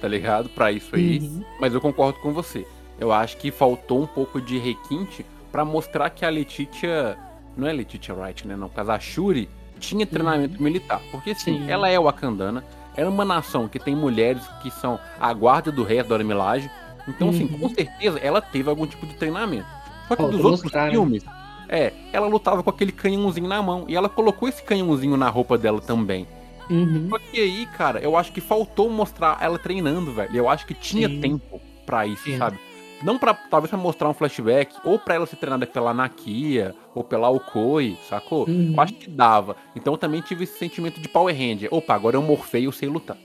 [0.00, 0.48] tá ligado?
[0.48, 1.18] Pra isso aí.
[1.18, 1.44] Uhum.
[1.60, 2.66] Mas eu concordo com você.
[2.98, 7.16] Eu acho que faltou um pouco de requinte para mostrar que a Letitia.
[7.56, 8.56] Não é Letitia Wright, né?
[8.56, 9.48] Não, caso a Shuri
[9.78, 10.64] tinha treinamento uhum.
[10.64, 11.00] militar.
[11.10, 12.64] Porque sim, sim, ela é Wakandana,
[12.96, 16.70] era uma nação que tem mulheres que são a guarda do rei da Milagre.
[17.06, 17.46] Então, assim, uhum.
[17.46, 19.66] assim, com certeza ela teve algum tipo de treinamento.
[20.08, 20.90] Só que dos outros mostrar, né?
[20.92, 21.32] filmes, né?
[21.68, 23.84] É, ela lutava com aquele canhãozinho na mão.
[23.88, 26.26] E ela colocou esse canhãozinho na roupa dela também.
[26.70, 27.08] Uhum.
[27.10, 30.36] Só que aí, cara, eu acho que faltou mostrar ela treinando, velho.
[30.36, 31.20] Eu acho que tinha Sim.
[31.20, 32.38] tempo para isso, Sim.
[32.38, 32.58] sabe?
[33.02, 37.04] Não para talvez pra mostrar um flashback, ou para ela ser treinada pela Nakia, ou
[37.04, 38.46] pela Okoi, sacou?
[38.48, 38.74] Uhum.
[38.74, 39.56] Eu acho que dava.
[39.76, 41.68] Então eu também tive esse sentimento de Power Ranger.
[41.72, 43.16] Opa, agora eu morfei e eu sei lutar.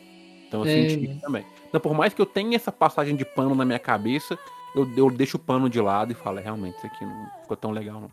[0.47, 0.89] Então eu é.
[0.89, 1.43] senti isso também.
[1.67, 4.37] Então, por mais que eu tenha essa passagem de pano na minha cabeça,
[4.75, 7.57] eu, eu deixo o pano de lado e falo, é, realmente, isso aqui não ficou
[7.57, 8.11] tão legal, não.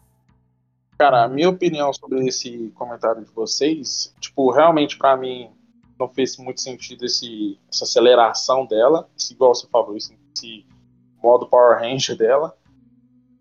[1.00, 5.48] Cara, a minha opinião sobre esse comentário de vocês, tipo, realmente para mim
[5.98, 10.66] não fez muito sentido esse, essa aceleração dela, esse, igual você falou, esse, esse
[11.22, 12.54] modo Power Ranger dela.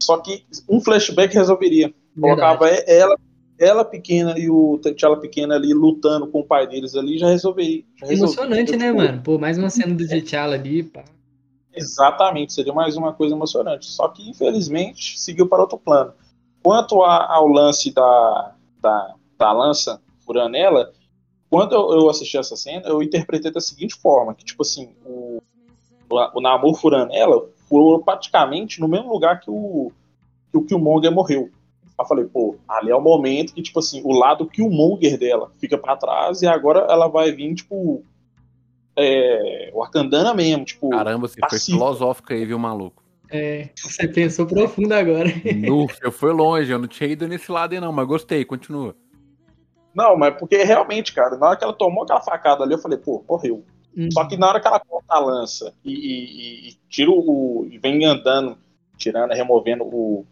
[0.01, 1.93] Só que um flashback resolveria.
[2.18, 3.18] Colocava ela,
[3.60, 7.84] ela pequena e o T'Challa pequena ali lutando com o pai deles ali, já resolveria.
[7.97, 9.22] Já Emocionante, né, mano?
[9.22, 11.03] Pô, mais uma cena do T'Challa ali, pá.
[11.76, 13.88] Exatamente, seria mais uma coisa emocionante.
[13.88, 16.14] Só que, infelizmente, seguiu para outro plano.
[16.62, 20.91] Quanto a, ao lance da, da, da lança furando ela,
[21.49, 25.41] quando eu, eu, assisti essa cena, eu interpretei da seguinte forma, que, tipo assim, o,
[26.10, 29.91] o, Namor furando ela furou praticamente no mesmo lugar que o,
[30.51, 31.49] que o Killmonger morreu.
[31.97, 35.78] Eu falei, pô, ali é o momento que, tipo assim, o lado Killmonger dela fica
[35.78, 38.03] para trás e agora ela vai vir, tipo,
[38.95, 40.89] é, o Arcandana mesmo, tipo...
[40.89, 43.03] Caramba, você foi filosófico aí, viu, maluco?
[43.32, 45.30] É, você pensou profundo agora.
[46.01, 48.95] Eu fui longe, eu não tinha ido nesse lado aí não, mas gostei, continua.
[49.93, 52.97] Não, mas porque realmente, cara, na hora que ela tomou aquela facada ali, eu falei,
[52.97, 53.65] pô, morreu.
[53.95, 54.09] Uhum.
[54.11, 57.67] Só que na hora que ela corta a lança e, e, e tira o.
[57.69, 58.57] e vem andando,
[58.97, 60.25] tirando, removendo o.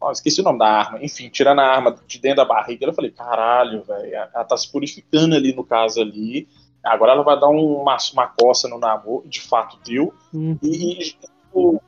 [0.00, 0.98] Oh, esqueci o nome da arma.
[1.02, 4.70] Enfim, tirando a arma de dentro da barriga, eu falei, caralho, velho, ela tá se
[4.70, 6.48] purificando ali no caso ali.
[6.82, 10.58] Agora ela vai dar uma, uma coça no namoro, de fato deu, uhum.
[10.60, 11.14] e, e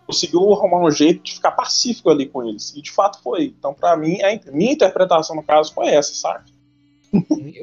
[0.06, 2.74] conseguiu arrumar um jeito de ficar pacífico ali com eles.
[2.76, 3.54] E de fato foi.
[3.58, 6.44] Então, para mim, a minha interpretação no caso foi essa, sabe?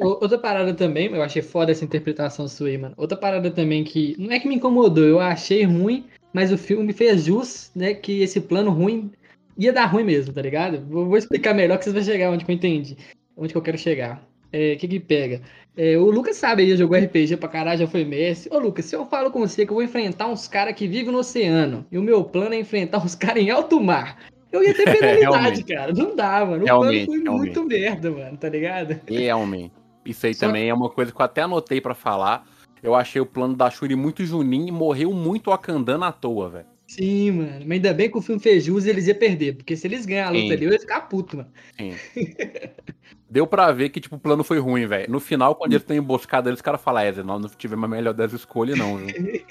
[0.01, 2.93] Outra parada também, eu achei foda essa interpretação sua aí, mano.
[2.97, 6.93] Outra parada também que não é que me incomodou, eu achei ruim, mas o filme
[6.93, 9.11] fez jus, né, que esse plano ruim
[9.57, 10.85] ia dar ruim mesmo, tá ligado?
[10.87, 12.97] Vou explicar melhor que vocês vão chegar onde que eu entendi,
[13.35, 14.23] onde que eu quero chegar.
[14.53, 15.41] O é, que que pega?
[15.75, 18.53] É, o Lucas sabe, ele jogou RPG pra caralho, já foi mestre.
[18.53, 21.11] Ô Lucas, se eu falo com você que eu vou enfrentar uns caras que vivem
[21.11, 24.17] no oceano, e o meu plano é enfrentar uns caras em alto mar,
[24.51, 25.93] eu ia ter penalidade, cara.
[25.93, 26.63] Não dá, mano.
[26.63, 27.57] O realmente, plano foi realmente.
[27.57, 28.99] muito merda, mano, tá ligado?
[29.07, 29.73] Realmente.
[30.05, 30.47] Isso aí Só...
[30.47, 32.45] também é uma coisa que eu até anotei para falar.
[32.83, 36.65] Eu achei o plano da Shuri muito juninho e morreu muito acandando à toa, velho.
[36.91, 37.51] Sim, mano.
[37.65, 39.55] Mas ainda bem que o filme fez jus e eles iam perder.
[39.55, 40.53] Porque se eles ganharem a luta Sim.
[40.57, 41.49] ali, eu ia ficar puto, mano.
[41.77, 41.95] Sim.
[43.29, 45.09] Deu pra ver que, tipo, o plano foi ruim, velho.
[45.09, 48.13] No final, quando eles estão emboscados, eles caras falam, é, nós não tivemos a melhor
[48.13, 49.07] das escolhas, não, viu?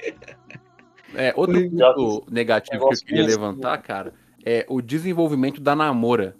[1.12, 4.14] É, outro ponto negativo que eu queria levantar, cara,
[4.44, 6.36] é o desenvolvimento da Namora.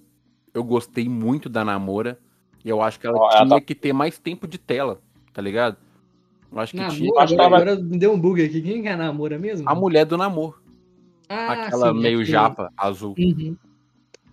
[0.55, 2.21] Eu gostei muito da Namora.
[2.65, 3.61] E eu acho que ela tinha tá...
[3.61, 5.01] que ter mais tempo de tela,
[5.33, 5.77] tá ligado?
[6.53, 7.11] Eu acho que Namor, tinha.
[7.21, 8.63] Agora, agora deu um bug aqui.
[8.63, 9.69] Quem é a Namora mesmo?
[9.69, 10.60] A mulher do namoro.
[11.31, 13.15] Ah, Aquela sim, meio é japa, azul.
[13.17, 13.57] Uhum.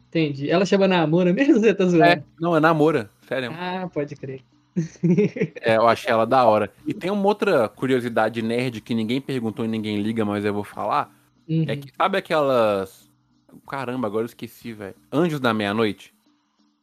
[0.09, 0.49] Entendi.
[0.49, 2.03] Ela chama Namora mesmo você tá zoando?
[2.03, 3.51] É, não, é Namora, sério.
[3.53, 4.41] Ah, pode crer.
[5.61, 6.71] é, eu achei ela da hora.
[6.87, 10.63] E tem uma outra curiosidade nerd que ninguém perguntou e ninguém liga, mas eu vou
[10.63, 11.15] falar.
[11.47, 11.65] Uhum.
[11.67, 13.07] É que sabe aquelas.
[13.69, 14.95] Caramba, agora eu esqueci, velho.
[15.11, 16.13] Anjos da Meia-Noite?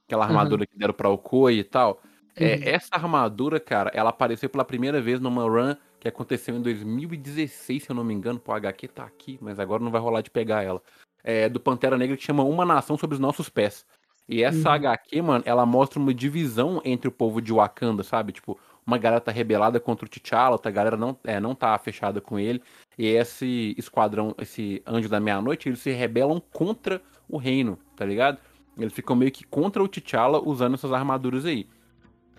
[0.07, 0.67] Aquela armadura uhum.
[0.71, 2.01] que deram pra Okoi e tal.
[2.37, 2.63] É, uhum.
[2.67, 5.75] essa armadura, cara, ela apareceu pela primeira vez numa run
[6.05, 8.39] que aconteceu em 2016, se eu não me engano.
[8.39, 10.83] Pô, a HQ tá aqui, mas agora não vai rolar de pegar ela.
[11.23, 13.87] É, do Pantera Negra que chama Uma Nação Sobre os Nossos Pés.
[14.29, 14.75] E essa uhum.
[14.75, 18.33] HQ, mano, ela mostra uma divisão entre o povo de Wakanda, sabe?
[18.33, 22.21] Tipo, uma galera tá rebelada contra o T'Challa, outra galera não, é, não tá fechada
[22.21, 22.63] com ele.
[22.99, 28.39] E esse esquadrão, esse Anjo da Meia-Noite, eles se rebelam contra o reino, tá ligado?
[28.77, 31.67] Eles ficam meio que contra o T'Challa usando essas armaduras aí.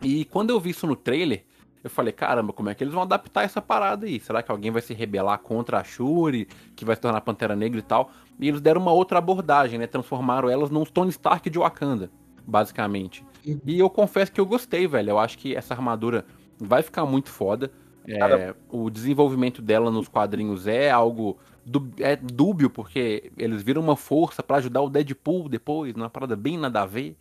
[0.04, 1.44] E quando eu vi isso no trailer,
[1.86, 4.20] eu falei, caramba, como é que eles vão adaptar essa parada aí?
[4.20, 7.78] Será que alguém vai se rebelar contra a Shuri, que vai se tornar Pantera Negra
[7.78, 8.10] e tal?
[8.40, 9.86] E eles deram uma outra abordagem, né?
[9.86, 12.10] Transformaram elas num Tony Stark de Wakanda,
[12.44, 13.24] basicamente.
[13.46, 13.60] Uhum.
[13.68, 15.12] E eu confesso que eu gostei, velho.
[15.12, 16.26] Eu acho que essa armadura
[16.58, 17.72] vai ficar muito foda.
[18.08, 21.38] É, o desenvolvimento dela nos quadrinhos é algo
[22.00, 26.58] é dúbio, porque eles viram uma força para ajudar o Deadpool depois, numa parada bem
[26.58, 27.16] nada a ver.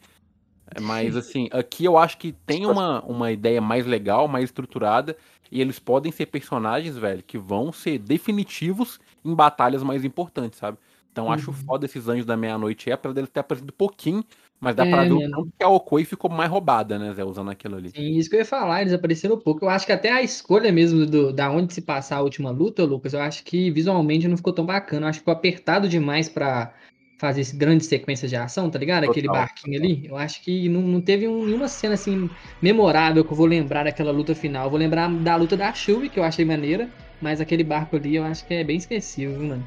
[0.80, 5.16] Mas assim, aqui eu acho que tem uma, uma ideia mais legal, mais estruturada,
[5.50, 10.78] e eles podem ser personagens, velho, que vão ser definitivos em batalhas mais importantes, sabe?
[11.12, 11.32] Então uhum.
[11.32, 14.24] acho foda esses anjos da meia-noite, é, apesar deles ter aparecido pouquinho,
[14.58, 17.22] mas dá é, pra ver o tanto que a Okoi ficou mais roubada, né, Zé,
[17.22, 17.90] usando aquilo ali.
[17.90, 19.64] Sim, isso que eu ia falar, eles apareceram pouco.
[19.64, 22.82] Eu acho que até a escolha mesmo do, da onde se passar a última luta,
[22.82, 25.06] Lucas, eu acho que visualmente não ficou tão bacana.
[25.06, 26.74] Eu acho que ficou apertado demais pra
[27.16, 29.02] fazer grandes sequências de ação, tá ligado?
[29.02, 30.06] Total, Aquele barquinho ali.
[30.06, 32.28] Eu acho que não, não teve um, nenhuma cena assim
[32.60, 34.64] memorável que eu vou lembrar daquela luta final.
[34.64, 36.88] Eu vou lembrar da luta da Shuri, que eu achei maneira,
[37.20, 39.66] mas aquele barco ali eu acho que é bem esquecível, viu, mano?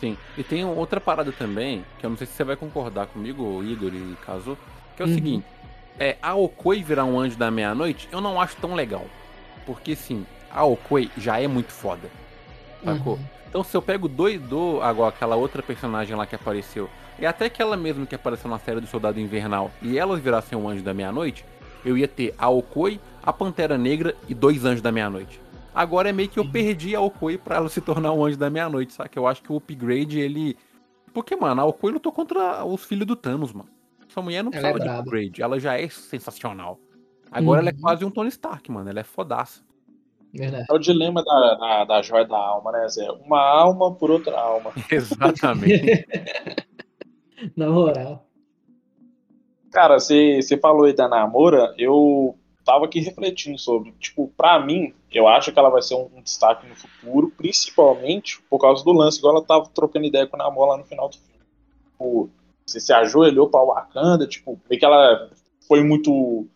[0.00, 0.16] Sim.
[0.36, 3.92] E tem outra parada também, que eu não sei se você vai concordar comigo, Igor
[3.94, 4.58] e Kazu,
[4.96, 5.14] que é o uhum.
[5.14, 5.46] seguinte:
[5.98, 9.06] é, a Okoi virar um anjo da meia-noite, eu não acho tão legal.
[9.64, 12.10] Porque sim, a Okoi já é muito foda.
[12.84, 13.14] Sacou?
[13.14, 13.24] Uhum.
[13.54, 16.90] Então se eu pego dois do agora aquela outra personagem lá que apareceu,
[17.20, 20.68] e até aquela mesma que apareceu na série do Soldado Invernal, e elas virassem um
[20.68, 21.46] anjo da meia-noite,
[21.84, 25.40] eu ia ter a Okoi, a Pantera Negra e dois anjos da meia-noite.
[25.72, 28.50] Agora é meio que eu perdi a Okoi pra ela se tornar um anjo da
[28.50, 29.10] meia-noite, sabe?
[29.14, 30.56] Eu acho que o upgrade, ele.
[31.12, 33.68] Porque, mano, a Okoi lutou contra os filhos do Thanos, mano.
[34.10, 36.80] Essa mulher não ela precisava é de upgrade, ela já é sensacional.
[37.30, 37.68] Agora uhum.
[37.68, 37.80] ela é uhum.
[37.80, 38.90] quase um Tony Stark, mano.
[38.90, 39.62] Ela é fodaça.
[40.34, 40.66] Verdade.
[40.68, 43.08] É o dilema da, da, da joia da alma, né, Zé?
[43.24, 44.72] Uma alma por outra alma.
[44.90, 46.06] Exatamente.
[47.56, 48.26] Na moral.
[49.70, 53.92] Cara, você falou aí da Namora, eu tava aqui refletindo sobre.
[53.92, 58.42] Tipo, pra mim, eu acho que ela vai ser um, um destaque no futuro, principalmente
[58.50, 61.08] por causa do lance, igual ela tava trocando ideia com a Namor lá no final
[61.08, 61.44] do filme.
[61.92, 62.30] Tipo,
[62.66, 65.30] você se ajoelhou pra Wakanda, tipo, meio que ela
[65.68, 66.48] foi muito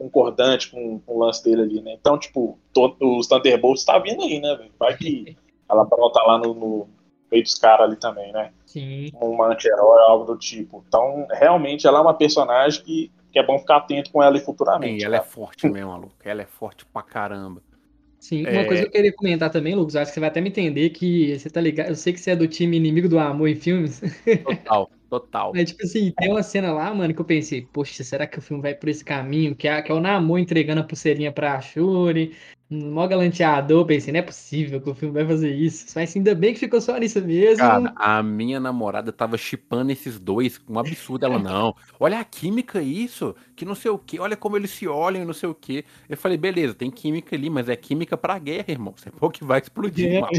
[0.00, 1.92] concordante com, com, o lance dele ali, né?
[2.00, 5.36] Então, tipo, todo, os Thunderbolts tá vindo aí, né, Vai que
[5.68, 6.88] ela brota lá no, no
[7.30, 8.50] meio dos caras ali também, né?
[8.64, 9.10] Sim.
[9.20, 10.82] Uma anti-herói, algo do tipo.
[10.88, 14.40] Então, realmente, ela é uma personagem que, que é bom ficar atento com ela e
[14.40, 15.00] futuramente.
[15.00, 16.28] Sim, ela é forte mesmo, Luca.
[16.28, 17.62] Ela é forte pra caramba.
[18.20, 18.64] Sim, uma é...
[18.64, 21.38] coisa que eu queria comentar também, Lucas, acho que você vai até me entender que
[21.38, 21.88] você tá ligado.
[21.88, 24.00] Eu sei que você é do time inimigo do amor em filmes.
[24.44, 24.90] Total.
[25.08, 25.52] Total.
[25.56, 28.42] É tipo assim, tem uma cena lá, mano, que eu pensei, poxa, será que o
[28.42, 29.56] filme vai por esse caminho?
[29.56, 32.36] Que é, que é o Namor entregando a pulseirinha pra Shuri.
[32.70, 35.86] Mó galanteador, pensei, não é possível que o filme vai fazer isso.
[35.96, 37.58] Mas ainda bem que ficou só nisso mesmo.
[37.58, 41.26] Cara, a minha namorada tava chipando esses dois, um absurdo.
[41.26, 44.86] Ela, não, olha a química isso, que não sei o que, olha como eles se
[44.86, 45.84] olham e não sei o que.
[46.08, 48.94] Eu falei, beleza, tem química ali, mas é química pra guerra, irmão.
[48.96, 50.20] Você pô que vai explodir, é.
[50.20, 50.32] mano.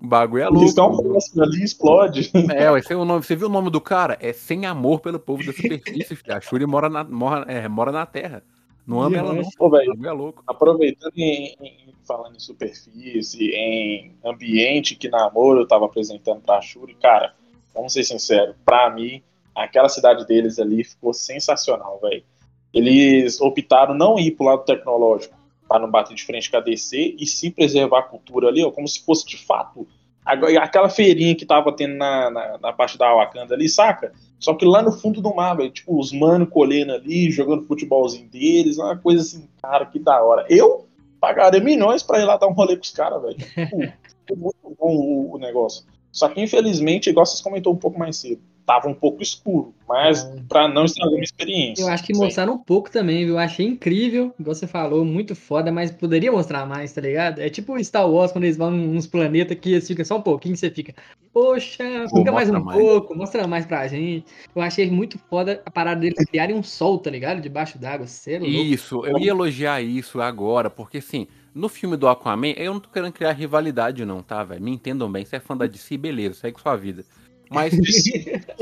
[0.00, 0.60] O bagulho é louco.
[0.60, 2.30] Eles estão próximos ali, explode.
[2.54, 3.24] É, esse é o nome.
[3.24, 4.16] Você viu o nome do cara?
[4.20, 6.36] É Sem Amor pelo Povo da Superfície, filho.
[6.36, 8.42] A Shuri mora na, mora, é, mora na Terra.
[8.88, 9.42] Não ama ela, não.
[9.58, 10.42] Pô, véio, é louco.
[10.46, 16.94] Aproveitando em, em, falando em superfície, em ambiente que namoro eu tava apresentando pra Shuri,
[16.94, 17.34] cara,
[17.74, 19.22] vamos ser sinceros, pra mim,
[19.54, 22.24] aquela cidade deles ali ficou sensacional, velho.
[22.72, 25.36] Eles optaram não ir pro lado tecnológico
[25.68, 28.70] para não bater de frente com a DC e sim preservar a cultura ali, ó,
[28.70, 29.86] como se fosse de fato
[30.28, 34.12] aquela feirinha que tava tendo na, na, na, parte da Wakanda ali, saca?
[34.38, 38.28] Só que lá no fundo do mar, velho, tipo, os mano colhendo ali, jogando futebolzinho
[38.28, 40.44] deles, uma coisa assim, cara, que da hora.
[40.48, 40.86] Eu
[41.18, 43.36] pagaria milhões pra ir lá dar um rolê com os caras, velho.
[43.36, 43.82] Tipo,
[44.30, 45.84] é muito bom o, o negócio.
[46.12, 50.22] Só que, infelizmente, igual vocês comentou um pouco mais cedo, tava um pouco escuro, mas
[50.22, 50.42] é.
[50.46, 51.82] para não estragar uma experiência.
[51.82, 53.36] Eu acho que mostraram um pouco também, viu?
[53.36, 57.38] Eu achei incrível, igual você falou, muito foda, mas poderia mostrar mais, tá ligado?
[57.38, 60.54] É tipo Star Wars, quando eles vão nos planetas que eles ficam só um pouquinho,
[60.54, 60.94] você fica,
[61.32, 61.82] poxa,
[62.14, 62.78] fica mais um mais.
[62.78, 64.26] pouco, mostra mais pra gente.
[64.54, 67.40] Eu achei muito foda a parada deles criarem um sol, tá ligado?
[67.40, 68.46] Debaixo d'água, sério.
[68.46, 72.90] Isso, eu ia elogiar isso agora, porque assim, no filme do Aquaman, eu não tô
[72.90, 74.62] querendo criar rivalidade, não, tá, velho?
[74.62, 75.24] Me entendam bem.
[75.24, 77.02] Você é fã da DC, beleza, segue sua vida.
[77.50, 77.72] Mas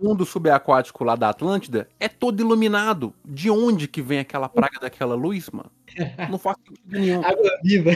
[0.00, 3.14] o mundo subaquático lá da Atlântida é todo iluminado.
[3.24, 5.70] De onde que vem aquela praga daquela luz, mano?
[6.30, 7.24] Não faz sentido nenhum.
[7.24, 7.90] Água viva.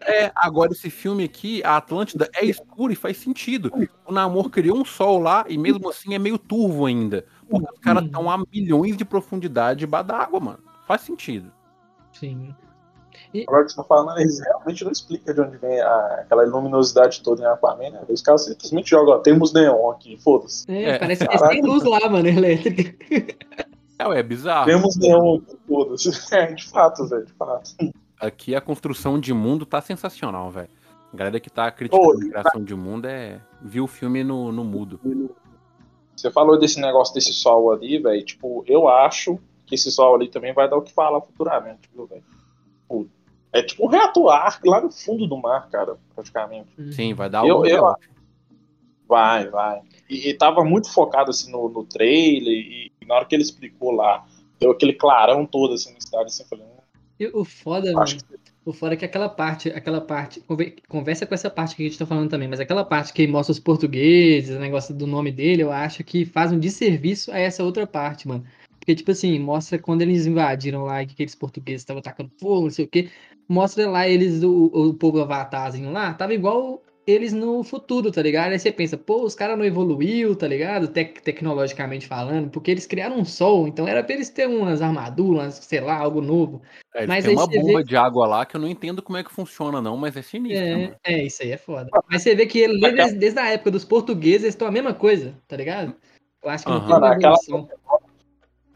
[0.00, 3.70] É, agora esse filme aqui, a Atlântida é escura e faz sentido.
[4.06, 7.24] O Namor criou um sol lá e mesmo assim é meio turvo ainda.
[7.48, 10.60] Porque os caras estão a milhões de profundidade debaixo d'água, mano.
[10.86, 11.52] Faz sentido.
[12.12, 12.54] Sim.
[13.32, 13.44] E...
[13.46, 17.22] Agora que você tá falando, eles realmente não explica de onde vem a, aquela luminosidade
[17.22, 18.00] toda em Aquaman, né?
[18.08, 20.70] Os caras simplesmente jogam, ó, temos neon aqui, foda-se.
[20.70, 22.94] É, é, parece que tem luz lá, mano, elétrica.
[23.98, 24.66] É, é bizarro.
[24.66, 26.10] Temos neon aqui, foda-se.
[26.34, 27.70] É, de fato, velho, de fato.
[28.20, 30.70] Aqui a construção de mundo tá sensacional, velho.
[31.12, 34.64] A galera que tá criticando a criação de mundo é viu o filme no, no
[34.64, 35.00] mudo.
[36.14, 38.24] Você falou desse negócio desse sol ali, velho.
[38.24, 42.06] Tipo, eu acho que esse sol ali também vai dar o que fala futuramente, viu,
[42.06, 42.24] velho?
[43.52, 44.26] É tipo um reator
[44.64, 46.68] lá no fundo do mar, cara, praticamente.
[46.78, 46.92] Uhum.
[46.92, 47.94] Sim, vai dar eu, eu,
[49.08, 49.80] Vai, vai.
[50.08, 53.42] E, e tava muito focado assim no, no trailer, e, e, na hora que ele
[53.42, 54.26] explicou lá,
[54.60, 56.66] deu aquele clarão todo assim na cidade, assim, falei.
[56.66, 58.18] Hum, o foda, mano, que...
[58.66, 60.42] o foda é que aquela parte, aquela parte,
[60.88, 63.52] conversa com essa parte que a gente tá falando também, mas aquela parte que mostra
[63.52, 67.64] os portugueses, o negócio do nome dele, eu acho que faz um desserviço a essa
[67.64, 68.44] outra parte, mano.
[68.78, 72.70] Porque, tipo assim, mostra quando eles invadiram lá, que aqueles portugueses estavam atacando fogo, não
[72.70, 73.10] sei o quê.
[73.48, 78.52] Mostra lá eles, o, o povo avatarzinho lá, tava igual eles no futuro, tá ligado?
[78.52, 80.88] Aí você pensa, pô, os caras não evoluiu, tá ligado?
[80.88, 85.54] Tec tecnologicamente falando, porque eles criaram um sol, então era pra eles terem umas armaduras,
[85.54, 86.60] sei lá, algo novo.
[86.94, 87.84] É, mas tem uma bomba vê...
[87.84, 90.62] de água lá que eu não entendo como é que funciona, não, mas é sinistro.
[90.62, 91.88] É, é isso aí é foda.
[92.10, 94.92] Mas você vê que ele, desde, desde a época dos portugueses, eles estão a mesma
[94.92, 95.94] coisa, tá ligado?
[96.42, 96.78] Eu acho que uhum.
[96.78, 97.36] não tem aquela,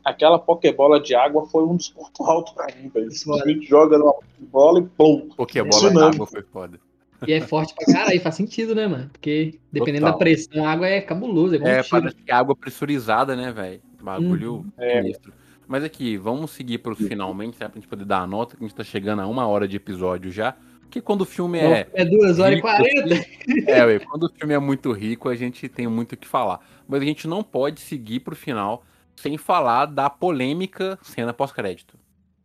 [0.05, 3.11] aquela Pokébola de água foi um dos pontos altos pra mim, velho.
[3.11, 5.29] Simplesmente joga numa bola e pum.
[5.37, 6.81] Pokébola de água foi foda.
[7.27, 9.09] E é forte pra caralho, faz sentido, né, mano?
[9.13, 10.13] Porque dependendo Total.
[10.13, 11.57] da pressão, a água é cabulosa.
[11.57, 13.81] É, é parece que é água pressurizada, né, velho?
[14.03, 14.65] Bagulho hum.
[14.79, 15.33] sinistro.
[15.39, 15.43] É.
[15.69, 18.65] Mas aqui, vamos seguir para os finalmente, né, pra gente poder dar a nota, que
[18.65, 20.57] a gente tá chegando a uma hora de episódio já.
[20.81, 21.87] Porque quando o filme é.
[21.95, 23.27] É duas horas rico, e quarenta.
[23.67, 26.61] É, ué, quando o filme é muito rico, a gente tem muito o que falar.
[26.87, 28.85] Mas a gente não pode seguir pro final
[29.17, 31.99] sem falar da polêmica cena pós-crédito.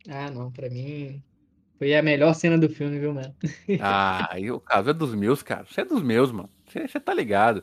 [0.08, 1.22] Ah, não, pra mim
[1.78, 3.34] foi a melhor cena do filme, viu, mano?
[3.80, 5.64] Ah, e o caso é dos meus, cara.
[5.64, 6.50] Você é dos meus, mano.
[6.66, 7.62] Você tá ligado.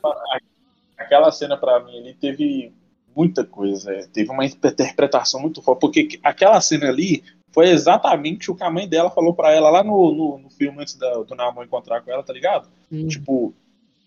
[0.96, 2.72] Aquela cena pra mim ali teve
[3.14, 3.92] muita coisa.
[3.92, 4.06] É.
[4.06, 5.80] Teve uma interpretação muito forte.
[5.80, 9.84] Porque aquela cena ali foi exatamente o que a mãe dela falou pra ela lá
[9.84, 12.68] no, no, no filme antes da, do Namor encontrar com ela, tá ligado?
[12.90, 13.08] Hum.
[13.08, 13.54] Tipo,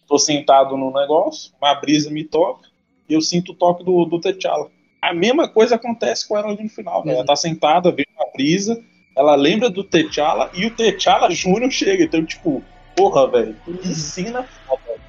[0.08, 2.68] tô sentado no negócio, uma brisa me toca,
[3.08, 4.70] e eu sinto o toque do, do T'Challa.
[5.02, 7.06] A mesma coisa acontece com ela ali no final.
[7.06, 7.14] Né?
[7.14, 8.82] Ela tá sentada, vendo uma brisa,
[9.16, 12.04] ela lembra do T'Challa e o T'Challa Júnior chega.
[12.04, 12.64] Então, tipo,
[12.96, 15.00] porra, velho, que cena foda.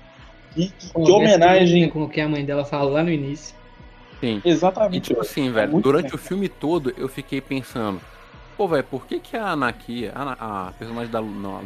[0.54, 1.88] Que, que, que homenagem.
[1.88, 3.54] Com o que a mãe dela falou lá no início.
[4.20, 4.40] Sim.
[4.44, 4.96] Exatamente.
[4.96, 6.14] E tipo assim, velho, é durante bem.
[6.14, 8.00] o filme todo eu fiquei pensando,
[8.56, 11.20] pô, velho, por que que a Anakia, a, a personagem da,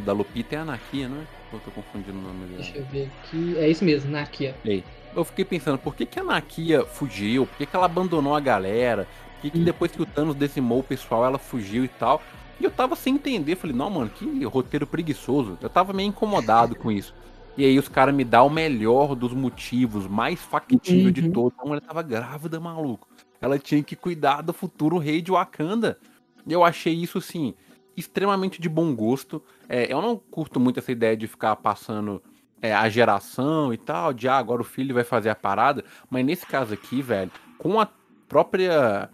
[0.05, 1.25] da Lupita é a Anakia, não é?
[1.51, 2.61] Eu tô confundindo o nome dela.
[2.61, 3.55] Deixa eu ver aqui.
[3.57, 4.55] É isso mesmo, Nakia.
[4.65, 4.83] Ei
[5.15, 7.45] eu fiquei pensando, por que, que a Nakia fugiu?
[7.45, 9.07] Por que, que ela abandonou a galera?
[9.35, 9.63] Por que, que hum.
[9.63, 12.21] depois que o Thanos decimou o pessoal, ela fugiu e tal?
[12.59, 15.57] E eu tava sem entender, falei, não, mano, que roteiro preguiçoso.
[15.61, 17.13] Eu tava meio incomodado com isso.
[17.57, 21.11] E aí os caras me dão o melhor dos motivos, mais factível uhum.
[21.11, 21.57] de todos.
[21.59, 23.07] A mulher tava grávida, maluco.
[23.39, 25.97] Ela tinha que cuidar do futuro rei de Wakanda.
[26.45, 27.53] E eu achei isso, assim,
[27.95, 29.41] extremamente de bom gosto.
[29.69, 32.21] É, eu não curto muito essa ideia de ficar passando
[32.61, 35.83] é, a geração e tal, de ah, agora o filho vai fazer a parada.
[36.09, 37.87] Mas nesse caso aqui, velho, com a
[38.27, 39.09] própria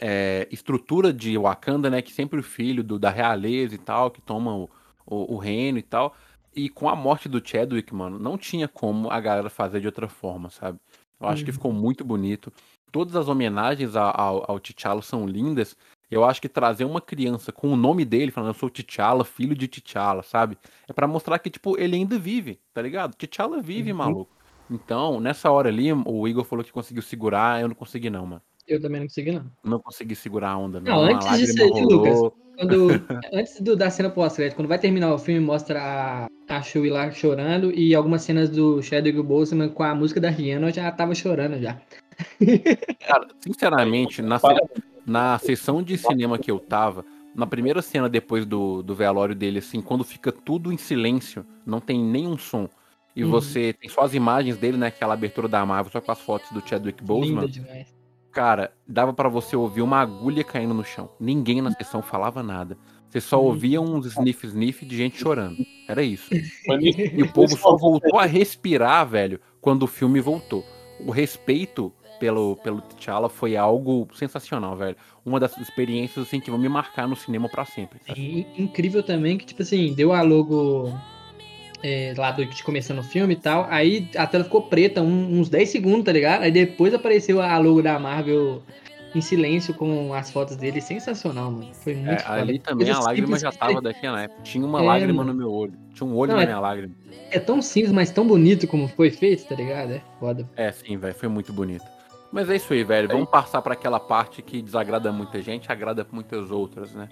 [0.00, 2.00] é, estrutura de Wakanda, né?
[2.00, 4.70] Que sempre o filho do, da realeza e tal, que toma o,
[5.04, 6.14] o, o, reino e tal.
[6.54, 10.08] E com a morte do Chadwick, mano, não tinha como a galera fazer de outra
[10.08, 10.78] forma, sabe?
[11.20, 11.46] Eu acho uhum.
[11.46, 12.52] que ficou muito bonito.
[12.92, 15.76] Todas as homenagens ao, ao T'Challa são lindas.
[16.10, 19.54] Eu acho que trazer uma criança com o nome dele, falando eu sou T'Challa, filho
[19.54, 20.56] de T'Challa, sabe?
[20.88, 23.14] É para mostrar que, tipo, ele ainda vive, tá ligado?
[23.14, 23.98] T'Challa vive, uhum.
[23.98, 24.38] maluco.
[24.70, 28.42] Então, nessa hora ali, o Igor falou que conseguiu segurar, eu não consegui não, mano.
[28.66, 29.50] Eu também não consegui, não.
[29.64, 30.92] Não consegui segurar a onda, não.
[30.92, 32.88] Não, antes disso aí, Lucas, quando,
[33.32, 37.10] antes do, da cena pós-crédito, quando vai terminar o filme, mostra a, a Shui lá
[37.10, 41.14] chorando e algumas cenas do Chadwick Boseman com a música da Rihanna, eu já tava
[41.14, 41.80] chorando já.
[43.06, 44.38] Cara, sinceramente, na,
[45.08, 47.04] na sessão de cinema que eu tava,
[47.34, 51.80] na primeira cena depois do, do velório dele, assim, quando fica tudo em silêncio, não
[51.80, 52.68] tem nenhum som,
[53.16, 53.30] e uhum.
[53.30, 56.50] você tem só as imagens dele, né, aquela abertura da Marvel, só com as fotos
[56.52, 57.50] do Chadwick Boseman.
[58.30, 61.10] Cara, dava para você ouvir uma agulha caindo no chão.
[61.18, 62.78] Ninguém na sessão falava nada.
[63.08, 63.46] Você só uhum.
[63.46, 65.56] ouvia uns sniff-sniff de gente chorando.
[65.88, 66.28] Era isso.
[66.32, 70.62] E o povo só voltou a respirar, velho, quando o filme voltou.
[71.00, 74.96] O respeito pelo, pelo T'Challa foi algo sensacional, velho.
[75.24, 78.00] Uma das experiências assim que vão me marcar no cinema para sempre.
[78.16, 80.92] E, incrível também que, tipo assim, deu a logo
[81.82, 83.66] é, lá do, de começando o filme e tal.
[83.70, 86.42] Aí a tela ficou preta um, uns 10 segundos, tá ligado?
[86.42, 88.62] Aí depois apareceu a logo da Marvel
[89.14, 90.80] em silêncio com as fotos dele.
[90.80, 91.74] Sensacional, mano.
[91.74, 94.42] Foi muito é, Ali também a lágrima já tava daqui na época.
[94.42, 95.32] Tinha uma é, lágrima mano.
[95.32, 95.72] no meu olho.
[95.94, 96.94] Tinha um olho Não, na é, minha lágrima.
[97.30, 99.92] É tão simples, mas tão bonito como foi feito, tá ligado?
[99.92, 100.48] É foda.
[100.56, 101.14] É, sim, velho.
[101.14, 101.84] Foi muito bonito.
[102.30, 103.08] Mas é isso aí, velho.
[103.08, 107.08] Vamos passar para aquela parte que desagrada muita gente, agrada muitas outras, né?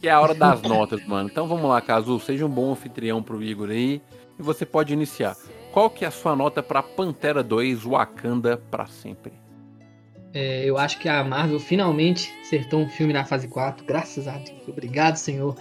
[0.00, 1.28] que é a hora das notas, mano.
[1.30, 2.18] Então vamos lá, Cazu.
[2.18, 4.00] Seja um bom anfitrião pro Igor aí.
[4.38, 5.36] E você pode iniciar.
[5.72, 9.32] Qual que é a sua nota para Pantera 2 Wakanda para sempre?
[10.32, 13.84] É, eu acho que a Marvel finalmente acertou um filme na fase 4.
[13.84, 14.66] Graças a Deus.
[14.66, 15.56] Obrigado, Senhor.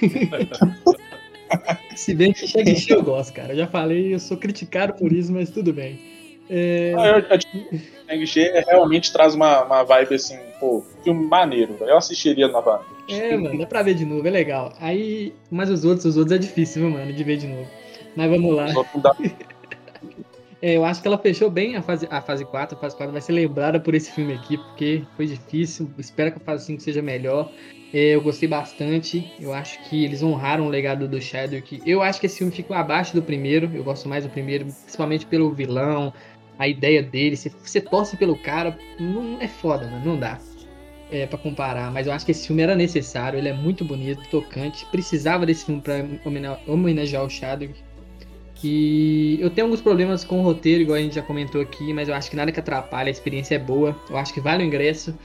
[1.96, 3.52] Se bem que chega em eu gosto, cara.
[3.52, 6.15] Eu já falei, eu sou criticado por isso, mas tudo bem.
[6.48, 6.94] É...
[6.96, 11.76] Ah, eu, eu, Shang-Chi realmente traz uma, uma vibe assim, pô, filme maneiro.
[11.80, 12.86] Eu assistiria novamente.
[13.08, 14.72] É, mano, dá pra ver de novo, é legal.
[14.80, 17.68] Aí, mas os outros, os outros é difícil, viu, mano, de ver de novo.
[18.14, 18.66] Mas vamos lá.
[20.62, 22.76] é, eu acho que ela fechou bem a fase, a fase 4.
[22.76, 25.90] A fase 4 vai ser lembrada por esse filme aqui, porque foi difícil.
[25.98, 27.50] Espero que a fase 5 seja melhor.
[27.92, 29.32] É, eu gostei bastante.
[29.38, 31.80] Eu acho que eles honraram o legado do Chadwick.
[31.86, 33.70] Eu acho que esse filme ficou abaixo do primeiro.
[33.72, 36.12] Eu gosto mais do primeiro, principalmente pelo vilão,
[36.58, 40.38] a ideia dele, se você torce pelo cara, não é foda, mano, não dá.
[41.08, 44.28] É, para comparar, mas eu acho que esse filme era necessário, ele é muito bonito,
[44.28, 46.04] tocante, precisava desse filme para
[46.66, 47.80] homenagear o Chadwick.
[48.64, 52.08] E eu tenho alguns problemas com o roteiro, igual a gente já comentou aqui, mas
[52.08, 54.66] eu acho que nada que atrapalhe, a experiência é boa, eu acho que vale o
[54.66, 55.16] ingresso.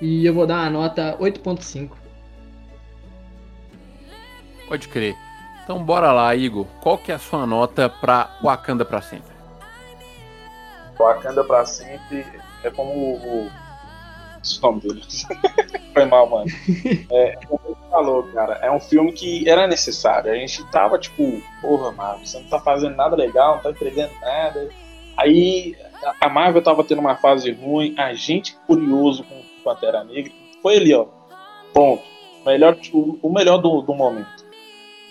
[0.00, 1.90] E eu vou dar uma nota 8.5.
[4.68, 5.16] Pode crer.
[5.62, 6.66] Então bora lá, Igor.
[6.80, 9.33] Qual que é a sua nota pra Wakanda pra sempre?
[10.98, 12.26] Wakanda pra sempre
[12.62, 13.46] é como o.
[13.46, 13.50] o
[14.62, 15.02] nome dele.
[15.92, 16.46] Foi mal, mano.
[17.10, 20.32] É, como você falou, cara, é um filme que era necessário.
[20.32, 24.12] A gente tava tipo, porra, Marvel, você não tá fazendo nada legal, não tá entregando
[24.20, 24.68] nada.
[25.16, 25.76] Aí
[26.20, 30.32] a Marvel tava tendo uma fase ruim, a gente curioso com Pantera Negra.
[30.60, 31.06] Foi ali, ó.
[31.72, 32.02] Ponto.
[32.44, 34.44] Melhor, o melhor do, do momento.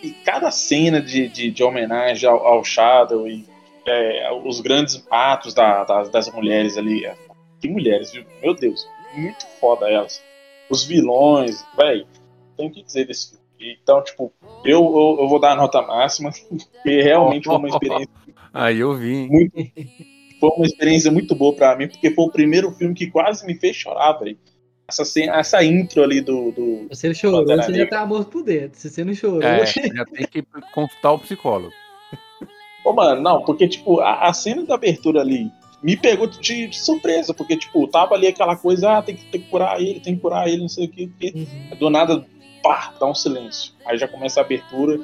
[0.04, 3.46] E cada cena de, de, de homenagem ao, ao Shadow e
[3.86, 7.10] é, os grandes atos da, das, das mulheres ali.
[7.60, 8.26] Que mulheres, viu?
[8.42, 10.22] Meu Deus, muito foda elas.
[10.70, 12.06] Os vilões, velho,
[12.58, 13.44] tem que dizer desse filme.
[13.82, 14.34] Então, tipo,
[14.66, 18.10] eu, eu, eu, vou dar a nota máxima, porque realmente foi uma experiência.
[18.54, 19.28] Aí eu vi.
[19.28, 19.54] Muito,
[20.40, 23.56] foi uma experiência muito boa para mim, porque foi o primeiro filme que quase me
[23.56, 24.38] fez chorar, velho.
[24.88, 26.52] Essa, essa intro ali do.
[26.52, 28.78] do você chorou, você já tá morto por dentro.
[28.78, 29.42] Se você não chorou.
[29.42, 31.74] É, já tem que consultar o psicólogo.
[32.84, 36.80] Ô, mano, não, porque, tipo, a, a cena da abertura ali me pegou de, de,
[36.80, 40.16] surpresa, porque, tipo, tava ali aquela coisa, ah, tem que, tem que curar ele, tem
[40.16, 41.12] que curar ele, não sei o que.
[41.22, 41.78] Uhum.
[41.78, 42.26] Do nada,
[42.62, 43.74] pá, dá um silêncio.
[43.86, 45.00] Aí já começa a abertura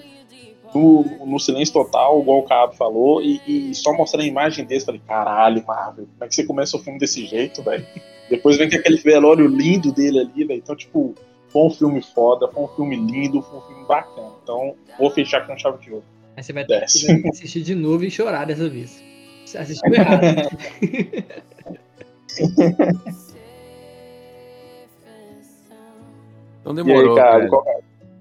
[0.73, 4.85] no, no silêncio total, igual o Cabo falou, e, e, só mostrando a imagem desse,
[4.85, 7.85] falei, caralho, Marvel, como é que você começa o filme desse jeito, velho?
[8.29, 10.59] Depois vem com aquele velório lindo dele ali, velho.
[10.59, 11.15] Então, tipo,
[11.49, 14.31] Foi um filme foda, foi um filme lindo, foi um filme bacana.
[14.43, 16.05] Então, vou fechar com chave de ouro.
[16.39, 19.03] Aí você vai ter que assistir de novo e chorar dessa vez.
[19.45, 20.23] Você assistiu errado.
[26.61, 27.49] então demorou, aí, cara.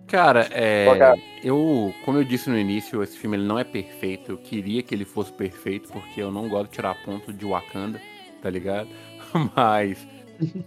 [0.08, 1.14] Cara, é,
[1.44, 4.32] eu, como eu disse no início, esse filme ele não é perfeito.
[4.32, 8.02] Eu queria que ele fosse perfeito, porque eu não gosto de tirar ponto de Wakanda,
[8.42, 8.88] tá ligado?
[9.54, 10.04] Mas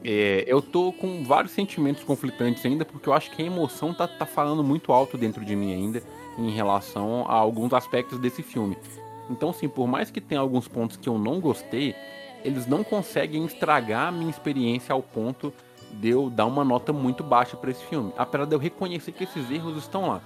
[0.05, 4.07] é, eu tô com vários sentimentos conflitantes ainda, porque eu acho que a emoção tá,
[4.07, 6.01] tá falando muito alto dentro de mim ainda
[6.37, 8.77] em relação a alguns aspectos desse filme.
[9.29, 11.95] Então, assim, por mais que tenha alguns pontos que eu não gostei,
[12.43, 15.53] eles não conseguem estragar a minha experiência ao ponto
[15.93, 19.23] de eu dar uma nota muito baixa para esse filme, apesar de eu reconhecer que
[19.23, 20.21] esses erros estão lá.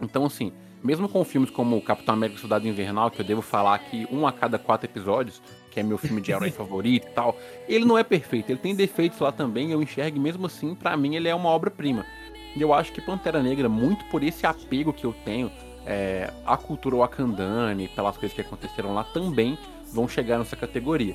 [0.00, 0.52] Então, assim,
[0.82, 4.32] mesmo com filmes como Capitão América Soldado Invernal, que eu devo falar que um a
[4.32, 7.36] cada quatro episódios, que é meu filme de herói favorito e tal,
[7.68, 11.14] ele não é perfeito, ele tem defeitos lá também, eu enxergo mesmo assim, para mim
[11.14, 12.04] ele é uma obra-prima.
[12.56, 15.50] E eu acho que Pantera Negra, muito por esse apego que eu tenho
[15.86, 19.58] é, à cultura wakandane, pelas coisas que aconteceram lá, também
[19.92, 21.14] vão chegar nessa categoria.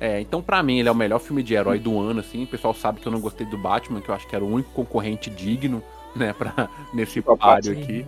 [0.00, 2.44] É, então, para mim, ele é o melhor filme de herói do ano, assim.
[2.44, 4.48] O pessoal sabe que eu não gostei do Batman, que eu acho que era o
[4.48, 5.82] único concorrente digno,
[6.14, 8.06] né, pra, nesse páreo aqui.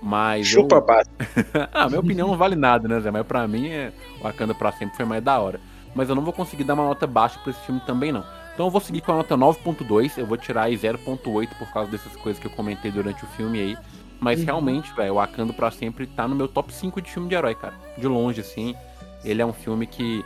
[0.00, 0.46] Mas.
[0.46, 1.62] Chupa, eu...
[1.72, 3.10] ah, minha opinião não vale nada, né, Zé?
[3.10, 3.92] Mas pra mim, é...
[4.20, 5.60] Wakanda pra sempre foi mais da hora.
[5.94, 8.24] Mas eu não vou conseguir dar uma nota baixa pra esse filme também, não.
[8.54, 11.90] Então eu vou seguir com a nota 9.2, eu vou tirar aí 0.8 por causa
[11.90, 13.78] dessas coisas que eu comentei durante o filme aí.
[14.20, 14.46] Mas uhum.
[14.46, 17.54] realmente, velho, o Wakanda pra sempre tá no meu top 5 de filme de herói,
[17.54, 17.74] cara.
[17.98, 18.74] De longe, assim.
[19.24, 20.24] Ele é um filme que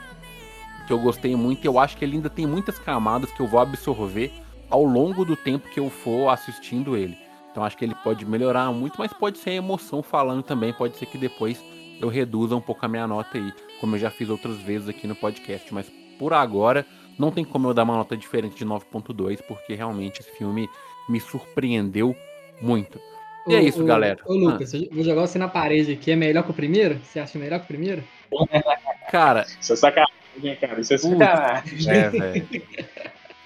[0.87, 3.47] que eu gostei muito e eu acho que ele ainda tem muitas camadas que eu
[3.47, 4.33] vou absorver
[4.71, 7.19] ao longo do tempo que eu for assistindo ele.
[7.51, 10.97] Então acho que ele pode melhorar muito, mas pode ser a emoção falando também, pode
[10.97, 11.63] ser que depois
[12.01, 15.07] eu reduza um pouco a minha nota aí, como eu já fiz outras vezes aqui
[15.07, 16.87] no podcast, mas por agora
[17.19, 20.69] não tem como eu dar uma nota diferente de 9.2, porque realmente esse filme
[21.09, 22.15] me surpreendeu
[22.61, 23.01] muito.
[23.47, 24.19] E é isso, galera.
[24.27, 24.79] Ô, Lucas, ah.
[24.91, 26.11] vou jogar você na parede aqui.
[26.11, 26.99] É melhor que o primeiro?
[27.05, 28.03] Você acha melhor que o primeiro?
[29.09, 29.47] Cara.
[29.61, 30.17] Isso é sacanagem
[30.61, 30.81] cara.
[30.81, 31.89] Isso é sacanagem.
[31.89, 32.49] É, velho.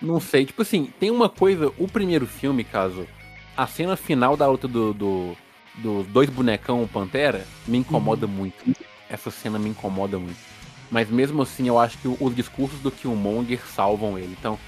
[0.00, 3.06] Não sei, tipo assim, tem uma coisa, o primeiro filme, caso,
[3.54, 5.36] a cena final da luta do, do,
[5.74, 8.32] do dois bonecão Pantera me incomoda uhum.
[8.32, 8.64] muito.
[9.10, 10.38] Essa cena me incomoda muito.
[10.90, 14.34] Mas mesmo assim, eu acho que os discursos do Killmonger salvam ele.
[14.38, 14.58] Então,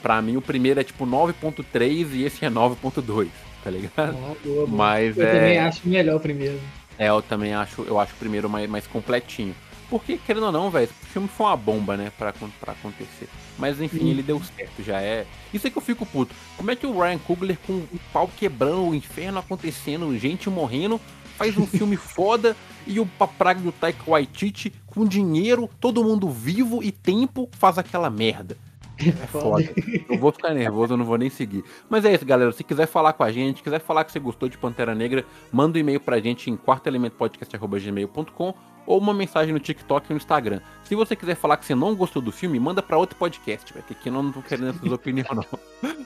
[0.00, 3.28] pra mim, o primeiro é tipo 9.3 e esse é 9.2,
[3.64, 4.16] tá ligado?
[4.16, 4.66] Ah, boa, boa.
[4.68, 5.32] Mas eu é...
[5.32, 6.60] também acho melhor o primeiro.
[6.98, 9.54] É, eu também acho, eu acho o primeiro mais, mais completinho.
[9.92, 13.28] Porque, querendo ou não, velho, o filme foi uma bomba, né, pra, pra acontecer.
[13.58, 15.26] Mas enfim, ele deu certo, já é.
[15.52, 16.34] Isso é que eu fico puto.
[16.56, 20.98] Como é que o Ryan Coogler, com o pau quebrando, o inferno acontecendo, gente morrendo,
[21.42, 26.84] faz um filme foda e o papraga do Taika Waititi, com dinheiro, todo mundo vivo
[26.84, 28.56] e tempo, faz aquela merda.
[29.00, 29.68] É foda.
[30.08, 31.64] Eu vou ficar nervoso, eu não vou nem seguir.
[31.90, 32.52] Mas é isso, galera.
[32.52, 35.76] Se quiser falar com a gente, quiser falar que você gostou de Pantera Negra, manda
[35.76, 38.54] um e-mail pra gente em quartoelementopodcast.gmail.com
[38.86, 40.60] ou uma mensagem no TikTok e no Instagram.
[40.84, 43.84] Se você quiser falar que você não gostou do filme, manda para outro podcast, velho,
[43.84, 45.44] que aqui eu não tô querendo essas opiniões, não.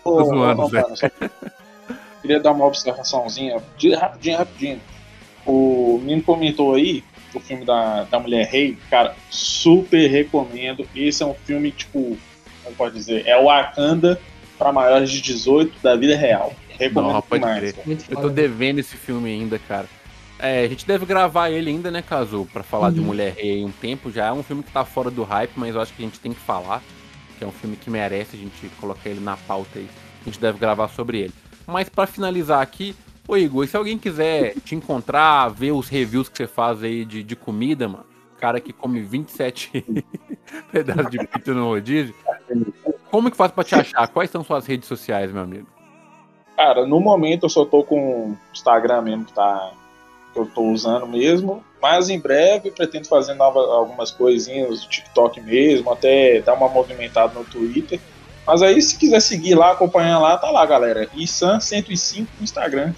[0.03, 0.87] Tô zoando, velho.
[2.22, 3.62] Queria dar uma observaçãozinha,
[4.01, 4.80] rapidinho, rapidinho.
[5.47, 10.86] O menino comentou aí o filme da, da Mulher Rei, cara, super recomendo.
[10.94, 12.16] Esse é um filme, tipo,
[12.64, 14.20] como pode dizer, é o Wakanda
[14.59, 16.55] para maiores de 18 da vida real.
[16.78, 17.74] Recomendo não, demais.
[18.09, 19.86] Eu tô devendo esse filme ainda, cara.
[20.38, 22.94] É, a gente deve gravar ele ainda, né, Caso, para falar uhum.
[22.94, 24.11] de Mulher Rei um tempo.
[24.11, 26.20] Já é um filme que tá fora do hype, mas eu acho que a gente
[26.20, 26.82] tem que falar.
[27.38, 29.88] Que é um filme que merece a gente colocar ele na pauta aí.
[30.22, 31.34] A gente deve gravar sobre ele.
[31.66, 32.94] Mas para finalizar aqui,
[33.29, 37.22] ô Igor, se alguém quiser te encontrar, ver os reviews que você faz aí de,
[37.22, 38.07] de comida, mano,
[38.39, 39.85] cara que come 27
[40.70, 42.14] pedaços de pizza no rodízio,
[43.11, 44.09] como que faz para te achar?
[44.09, 45.66] Quais são suas redes sociais, meu amigo?
[46.57, 49.72] Cara, no momento eu só tô com o Instagram mesmo, que tá
[50.33, 55.41] que eu estou usando mesmo, mas em breve pretendo fazer nova, algumas coisinhas no TikTok
[55.41, 57.99] mesmo, até dar uma movimentada no Twitter.
[58.47, 61.09] Mas aí, se quiser seguir lá, acompanhar lá, tá lá, galera.
[61.16, 62.93] Issan105 no Instagram.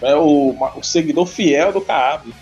[0.00, 2.32] É o, o seguidor fiel do Caab.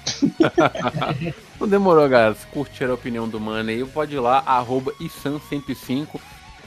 [1.61, 2.34] Não demorou, galera.
[2.34, 6.20] Se curtir a opinião do mano aí, pode ir lá, arroba Issan105.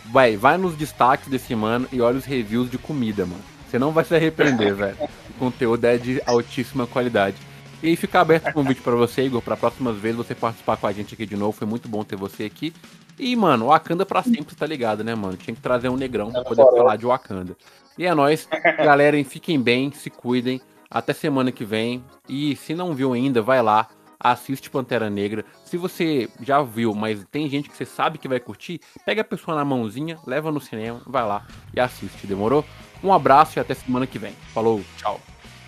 [0.06, 3.44] Vai, vai nos destaques desse mano e olha os reviews de comida, mano.
[3.68, 4.98] Você não vai se arrepender, velho.
[5.30, 7.36] O conteúdo é de altíssima qualidade.
[7.84, 10.92] E fica aberto o convite para você, Igor, para próximas vezes você participar com a
[10.92, 11.52] gente aqui de novo.
[11.52, 12.74] Foi muito bom ter você aqui.
[13.20, 15.38] E, mano, o Wakanda pra sempre, tá ligado, né, mano?
[15.38, 17.56] Tinha que trazer um negrão pra poder falar de Wakanda.
[17.98, 18.48] E é nóis.
[18.78, 20.62] Galera, fiquem bem, se cuidem.
[20.90, 22.04] Até semana que vem.
[22.28, 23.88] E se não viu ainda, vai lá.
[24.20, 25.46] assiste Pantera Negra.
[25.64, 29.26] Se você já viu, mas tem gente que você sabe que vai curtir, pega a
[29.26, 32.66] pessoa na mãozinha, leva no cinema, vai lá e assiste, demorou?
[33.04, 34.34] Um abraço e até semana que vem.
[34.54, 35.20] Falou, tchau.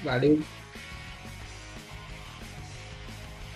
[0.04, 0.42] Valeu.